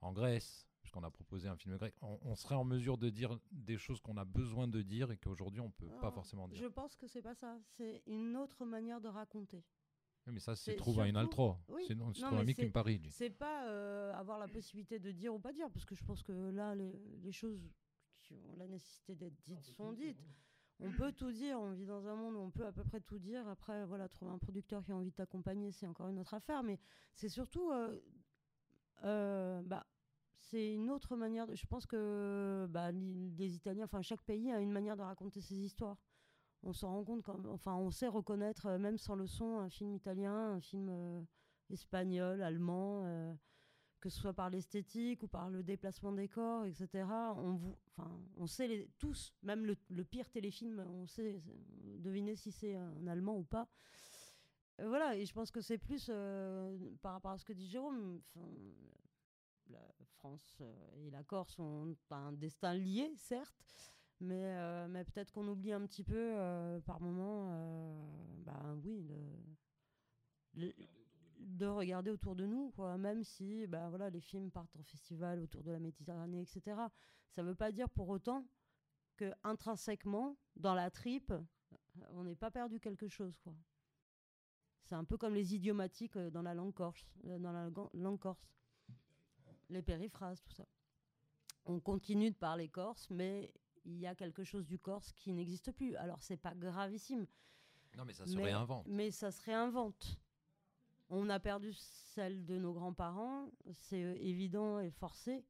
[0.00, 3.78] en Grèce, puisqu'on a proposé un film grec, on, serait en mesure de dire des
[3.78, 6.58] choses qu'on a besoin de dire et qu'aujourd'hui on ne peut pas forcément dire.
[6.58, 9.64] Je pense que c'est pas ça, c'est une autre manière de raconter.
[10.32, 11.56] Mais ça, c'est trouve un altro.
[11.86, 13.00] C'est un qui me parie.
[13.10, 16.22] C'est pas euh, avoir la possibilité de dire ou pas dire, parce que je pense
[16.22, 17.70] que là, les, choses
[18.22, 20.22] qui ont la nécessité d'être dites sont dites.
[20.80, 23.00] On peut tout dire, on vit dans un monde où on peut à peu près
[23.00, 23.46] tout dire.
[23.48, 26.62] Après, voilà, trouver un producteur qui a envie de t'accompagner, c'est encore une autre affaire.
[26.62, 26.78] Mais
[27.14, 28.00] c'est surtout, euh,
[29.04, 29.86] euh, bah,
[30.36, 31.46] c'est une autre manière.
[31.46, 35.40] De, je pense que bah, les Italiens, enfin chaque pays a une manière de raconter
[35.40, 35.96] ses histoires.
[36.66, 39.92] On s'en rend compte, enfin on sait reconnaître euh, même sans le son un film
[39.92, 41.20] italien, un film euh,
[41.70, 43.34] espagnol, allemand, euh,
[44.00, 47.04] que ce soit par l'esthétique ou par le déplacement des corps, etc.
[47.36, 47.76] On,
[48.36, 51.42] on sait tous, même le, le, pire téléfilm, on sait
[51.98, 53.68] deviner si c'est un allemand ou pas.
[54.78, 56.10] Voilà, et je pense que c'est plus
[57.00, 58.20] par rapport à ce que dit Jérôme
[59.70, 59.80] la
[60.18, 60.62] France
[60.96, 63.54] et la Corse ont un destin lié, certes,
[64.20, 67.50] mais, euh, mais peut-être qu'on oublie un petit peu euh, par moment,
[68.44, 69.06] bah, oui,
[71.38, 72.96] de regarder autour de nous, quoi.
[72.96, 76.80] même si bah, voilà, les films partent en festival autour de la Méditerranée, etc.
[77.30, 78.46] Ça ne veut pas dire pour autant
[79.16, 81.32] que intrinsèquement, dans la tripe,
[82.10, 83.38] on n'est pas perdu quelque chose.
[83.38, 83.54] Quoi.
[84.84, 87.06] C'est un peu comme les idiomatiques dans la langue corse.
[87.22, 88.48] Dans la langue corse
[89.68, 90.66] les périphrases, tout ça.
[91.66, 93.52] On continue de parler corse, mais
[93.84, 95.94] il y a quelque chose du corse qui n'existe plus.
[95.96, 97.26] Alors c'est pas gravissime.
[97.96, 98.86] Non, mais ça se réinvente.
[98.88, 100.18] Mais ça se réinvente.
[101.10, 105.44] On a perdu celle de nos grands-parents, c'est évident et forcé,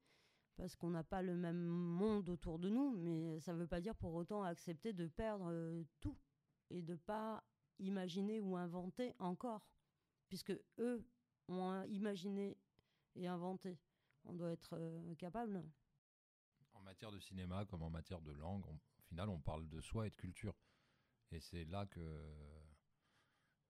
[0.57, 3.81] parce qu'on n'a pas le même monde autour de nous, mais ça ne veut pas
[3.81, 6.19] dire pour autant accepter de perdre tout
[6.71, 7.45] et de pas
[7.79, 9.69] imaginer ou inventer encore,
[10.29, 11.07] puisque eux
[11.49, 12.59] ont imaginé
[13.15, 13.79] et inventé.
[14.25, 14.77] On doit être
[15.19, 15.63] capable.
[16.85, 20.07] En matière de cinéma comme en matière de langue, au final, on parle de soi
[20.07, 20.55] et de culture.
[21.31, 22.23] Et c'est là que.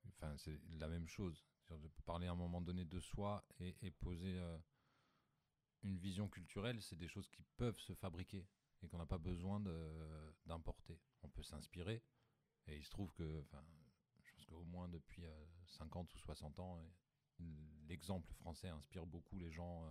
[0.09, 1.47] Enfin, c'est la même chose.
[2.07, 4.59] Parler à un moment donné de soi et, poser euh,
[5.85, 8.49] une vision culturelle, c'est des choses qui peuvent se fabriquer
[8.83, 9.61] et qu'on n'a pas besoin
[10.45, 10.99] d'importer.
[11.23, 12.03] On peut s'inspirer.
[12.67, 13.65] Et il se trouve que, enfin,
[14.25, 15.23] je pense qu'au moins depuis
[15.67, 16.85] 50 euh, ou 60 ans,
[17.87, 19.91] l'exemple français inspire beaucoup les gens, euh,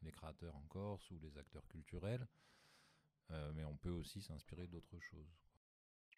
[0.00, 2.26] les créateurs en Corse ou les acteurs culturels.
[3.54, 5.32] Mais on peut aussi s'inspirer d'autres choses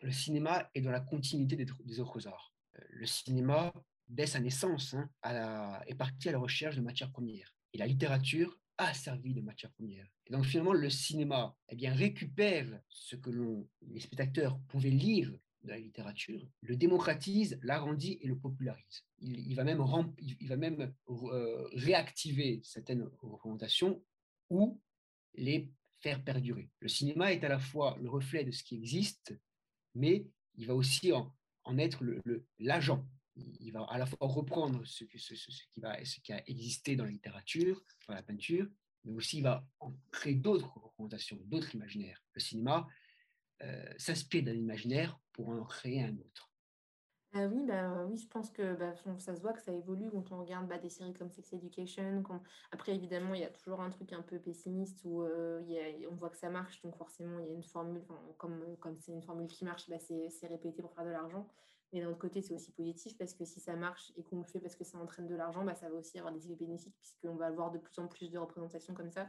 [0.05, 2.55] le cinéma est dans la continuité des, autres arts.
[2.79, 3.73] Euh, le cinéma,
[4.09, 7.55] dès sa naissance, hein, est parti à la recherche de matières premières.
[7.73, 10.07] Et la littérature a servi de matière première.
[10.27, 13.31] Et donc finalement, le cinéma eh bien, récupère ce que
[13.83, 15.33] les spectateurs pouvaient lire
[15.63, 19.05] de la littérature, le démocratise, l'arrondit et le popularise.
[19.21, 19.83] Il, va même,
[20.19, 24.05] il, va même euh, réactiver certaines représentations
[24.51, 24.79] ou
[25.37, 25.73] les
[26.05, 26.69] faire perdurer.
[26.81, 29.35] Le cinéma est à la fois le reflet de ce qui existe
[29.95, 30.27] mais
[30.57, 31.33] il va aussi en,
[31.79, 32.05] être
[32.59, 33.07] l'agent.
[33.37, 37.11] il va à la fois reprendre ce, qui va, ce qui a existé dans la
[37.11, 38.67] littérature, dans la peinture,
[39.05, 42.23] mais aussi il va en créer d'autres représentations, d'autres imaginaires.
[42.35, 42.87] Le cinéma
[43.63, 46.51] euh, s'inspire d'un imaginaire pour en créer un autre.
[47.37, 50.31] Ah oui, bah, oui, je pense que bah, ça se voit que ça évolue quand
[50.31, 52.23] on regarde bah, des séries comme Sex Education.
[52.71, 55.61] Après, évidemment, il y a toujours un truc un peu pessimiste où euh,
[56.09, 58.05] on voit que ça marche, donc forcément, il y a une formule,
[58.39, 61.49] comme comme c'est une formule qui marche, c'est répété pour faire de l'argent.
[61.93, 64.45] Mais d'un autre côté, c'est aussi positif parce que si ça marche et qu'on le
[64.45, 67.35] fait parce que ça entraîne de l'argent, ça va aussi avoir des effets bénéfiques puisqu'on
[67.35, 69.29] va avoir de plus en plus de représentations comme ça.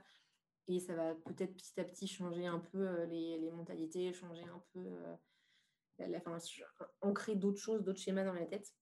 [0.67, 4.43] Et ça va peut-être petit à petit changer un peu euh, les, les mentalités, changer
[4.43, 4.79] un peu...
[4.79, 5.15] Euh,
[5.99, 6.37] enfin,
[7.01, 8.73] ancrer d'autres choses, d'autres schémas dans la tête.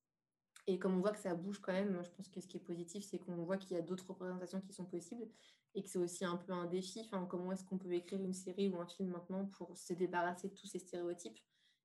[0.66, 2.62] Et comme on voit que ça bouge quand même, je pense que ce qui est
[2.62, 5.28] positif, c'est qu'on voit qu'il y a d'autres représentations qui sont possibles
[5.76, 7.02] et que c'est aussi un peu un défi.
[7.06, 10.50] Enfin, comment est-ce qu'on peut écrire une série ou un film maintenant pour se débarrasser
[10.50, 11.40] de tous ces stéréotypes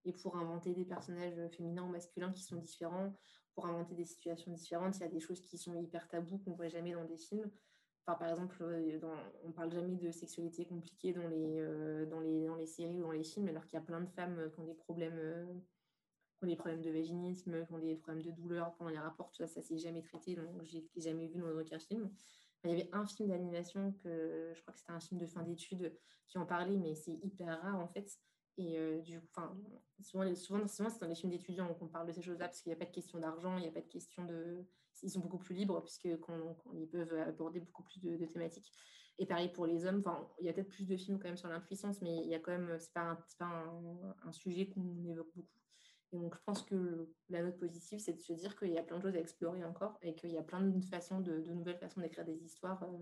[0.04, 3.12] et pour inventer des personnages féminins ou masculins qui sont différents,
[3.54, 4.96] pour inventer des situations différentes.
[4.98, 7.16] Il y a des choses qui sont hyper tabous qu'on ne voit jamais dans des
[7.16, 7.50] films
[8.14, 8.98] par exemple, euh,
[9.44, 13.02] on parle jamais de sexualité compliquée dans les, euh, dans, les, dans les séries ou
[13.02, 15.62] dans les films, alors qu'il y a plein de femmes euh, qui ont des problèmes,
[16.38, 19.30] qui ont des problèmes de vaginisme, qui ont des problèmes de douleur pendant les rapports.
[19.30, 22.10] Tout ça, ça s'est jamais traité, donc je l'ai jamais vu dans aucun film.
[22.64, 25.42] Il y avait un film d'animation que je crois que c'était un film de fin
[25.42, 25.96] d'études
[26.28, 28.18] qui en parlait, mais c'est hyper rare en fait.
[28.58, 29.40] Et du coup,
[30.02, 32.70] souvent, souvent, souvent c'est dans les films d'étudiants qu'on parle de ces choses-là parce qu'il
[32.70, 34.66] n'y a pas de question d'argent, il n'y a pas de question de,
[35.02, 38.72] ils sont beaucoup plus libres puisque ils peuvent aborder beaucoup plus de, thématiques.
[39.20, 40.02] Et pareil pour les hommes,
[40.40, 42.40] il y a peut-être plus de films quand même sur l'impuissance, mais il y a
[42.40, 43.64] quand même, c'est pas, un, pas
[44.24, 45.58] un, sujet qu'on évoque beaucoup.
[46.12, 48.82] Et donc, je pense que la note positive, c'est de se dire qu'il y a
[48.82, 51.78] plein de choses à explorer encore et qu'il y a plein de façons, de, nouvelles
[51.78, 52.98] façons d'écrire des histoires, euh,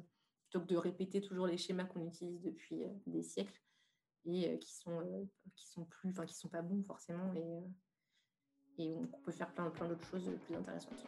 [0.48, 3.60] plutôt que de répéter toujours les schémas qu'on utilise depuis euh, des siècles
[4.28, 5.00] euh, qui sont
[6.06, 7.62] enfin, qui sont pas bons forcément et
[8.78, 11.06] et on peut faire plein, plein d'autres choses plus intéressantes.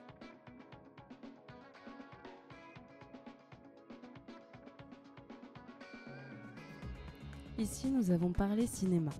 [7.59, 9.11] Ici, nous avons parlé cinéma.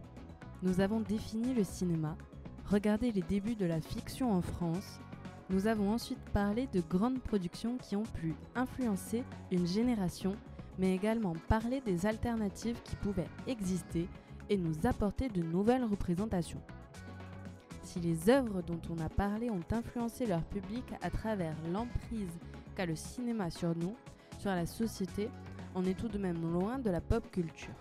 [0.63, 2.17] Nous avons défini le cinéma,
[2.67, 5.01] regardé les débuts de la fiction en France.
[5.51, 10.37] Nous avons ensuite parlé de grandes productions qui ont pu influencer une génération,
[10.79, 14.09] mais également parlé des alternatives qui pouvaient exister
[14.49, 16.63] et nous apporter de nouvelles représentations.
[17.83, 22.39] Si les œuvres dont on a parlé ont influencé leur public à travers l'emprise
[22.77, 23.97] qu'a le cinéma sur nous,
[24.39, 25.29] sur la société,
[25.75, 27.75] on est tout de même loin de la pop culture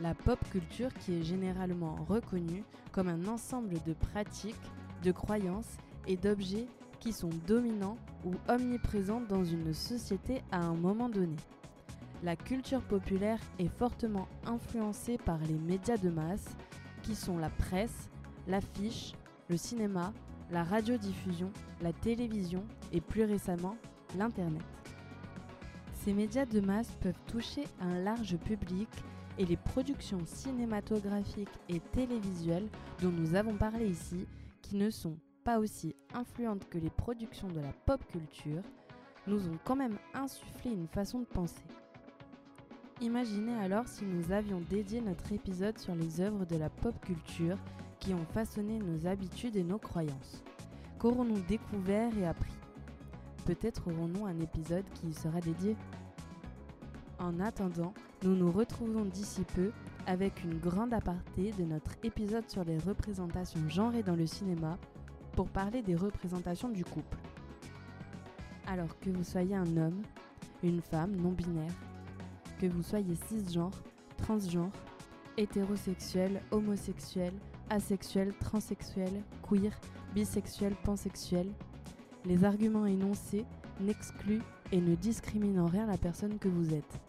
[0.00, 4.54] la pop culture qui est généralement reconnue comme un ensemble de pratiques,
[5.02, 5.76] de croyances
[6.06, 6.66] et d'objets
[7.00, 11.36] qui sont dominants ou omniprésents dans une société à un moment donné.
[12.24, 16.56] La culture populaire est fortement influencée par les médias de masse
[17.02, 18.10] qui sont la presse,
[18.48, 19.12] l'affiche,
[19.48, 20.12] le cinéma,
[20.50, 23.76] la radiodiffusion, la télévision et plus récemment
[24.16, 24.62] l'Internet.
[25.94, 28.88] Ces médias de masse peuvent toucher un large public
[29.38, 32.68] et les productions cinématographiques et télévisuelles
[33.00, 34.26] dont nous avons parlé ici,
[34.60, 38.62] qui ne sont pas aussi influentes que les productions de la pop culture,
[39.28, 41.62] nous ont quand même insufflé une façon de penser.
[43.00, 47.56] Imaginez alors si nous avions dédié notre épisode sur les œuvres de la pop culture
[48.00, 50.42] qui ont façonné nos habitudes et nos croyances.
[50.98, 52.52] Qu'aurons-nous découvert et appris?
[53.44, 55.76] Peut-être aurons-nous un épisode qui y sera dédié.
[57.20, 57.94] En attendant,
[58.24, 59.70] nous nous retrouvons d'ici peu
[60.08, 64.76] avec une grande aparté de notre épisode sur les représentations genrées dans le cinéma
[65.32, 67.16] pour parler des représentations du couple.
[68.66, 70.02] Alors que vous soyez un homme,
[70.64, 71.72] une femme non binaire,
[72.58, 73.82] que vous soyez cisgenre,
[74.16, 74.72] transgenre,
[75.36, 77.32] hétérosexuel, homosexuel,
[77.70, 79.72] asexuel, transsexuel, queer,
[80.14, 81.46] bisexuel, pansexuel,
[82.24, 83.44] les arguments énoncés
[83.80, 87.00] n'excluent et ne discriminent en rien la personne que vous êtes.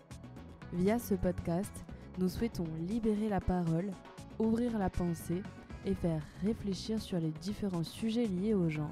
[0.74, 1.74] Via ce podcast,
[2.20, 3.92] nous souhaitons libérer la parole,
[4.38, 5.42] ouvrir la pensée
[5.86, 8.90] et faire réfléchir sur les différents sujets liés au genre.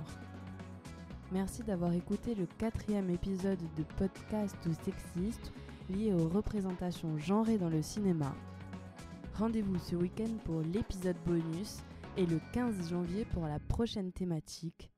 [1.32, 5.52] Merci d'avoir écouté le quatrième épisode de podcast ou sexiste
[5.90, 8.36] lié aux représentations genrées dans le cinéma.
[9.36, 11.78] Rendez-vous ce week-end pour l'épisode bonus
[12.18, 14.90] et le 15 janvier pour la prochaine thématique.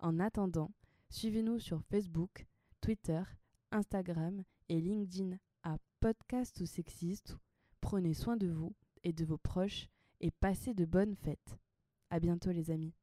[0.00, 0.70] En attendant,
[1.10, 2.46] suivez-nous sur Facebook,
[2.80, 3.22] Twitter,
[3.70, 7.36] Instagram et LinkedIn à Podcast ou Sexiste.
[7.80, 9.88] Prenez soin de vous et de vos proches
[10.20, 11.58] et passez de bonnes fêtes.
[12.10, 12.94] À bientôt les amis.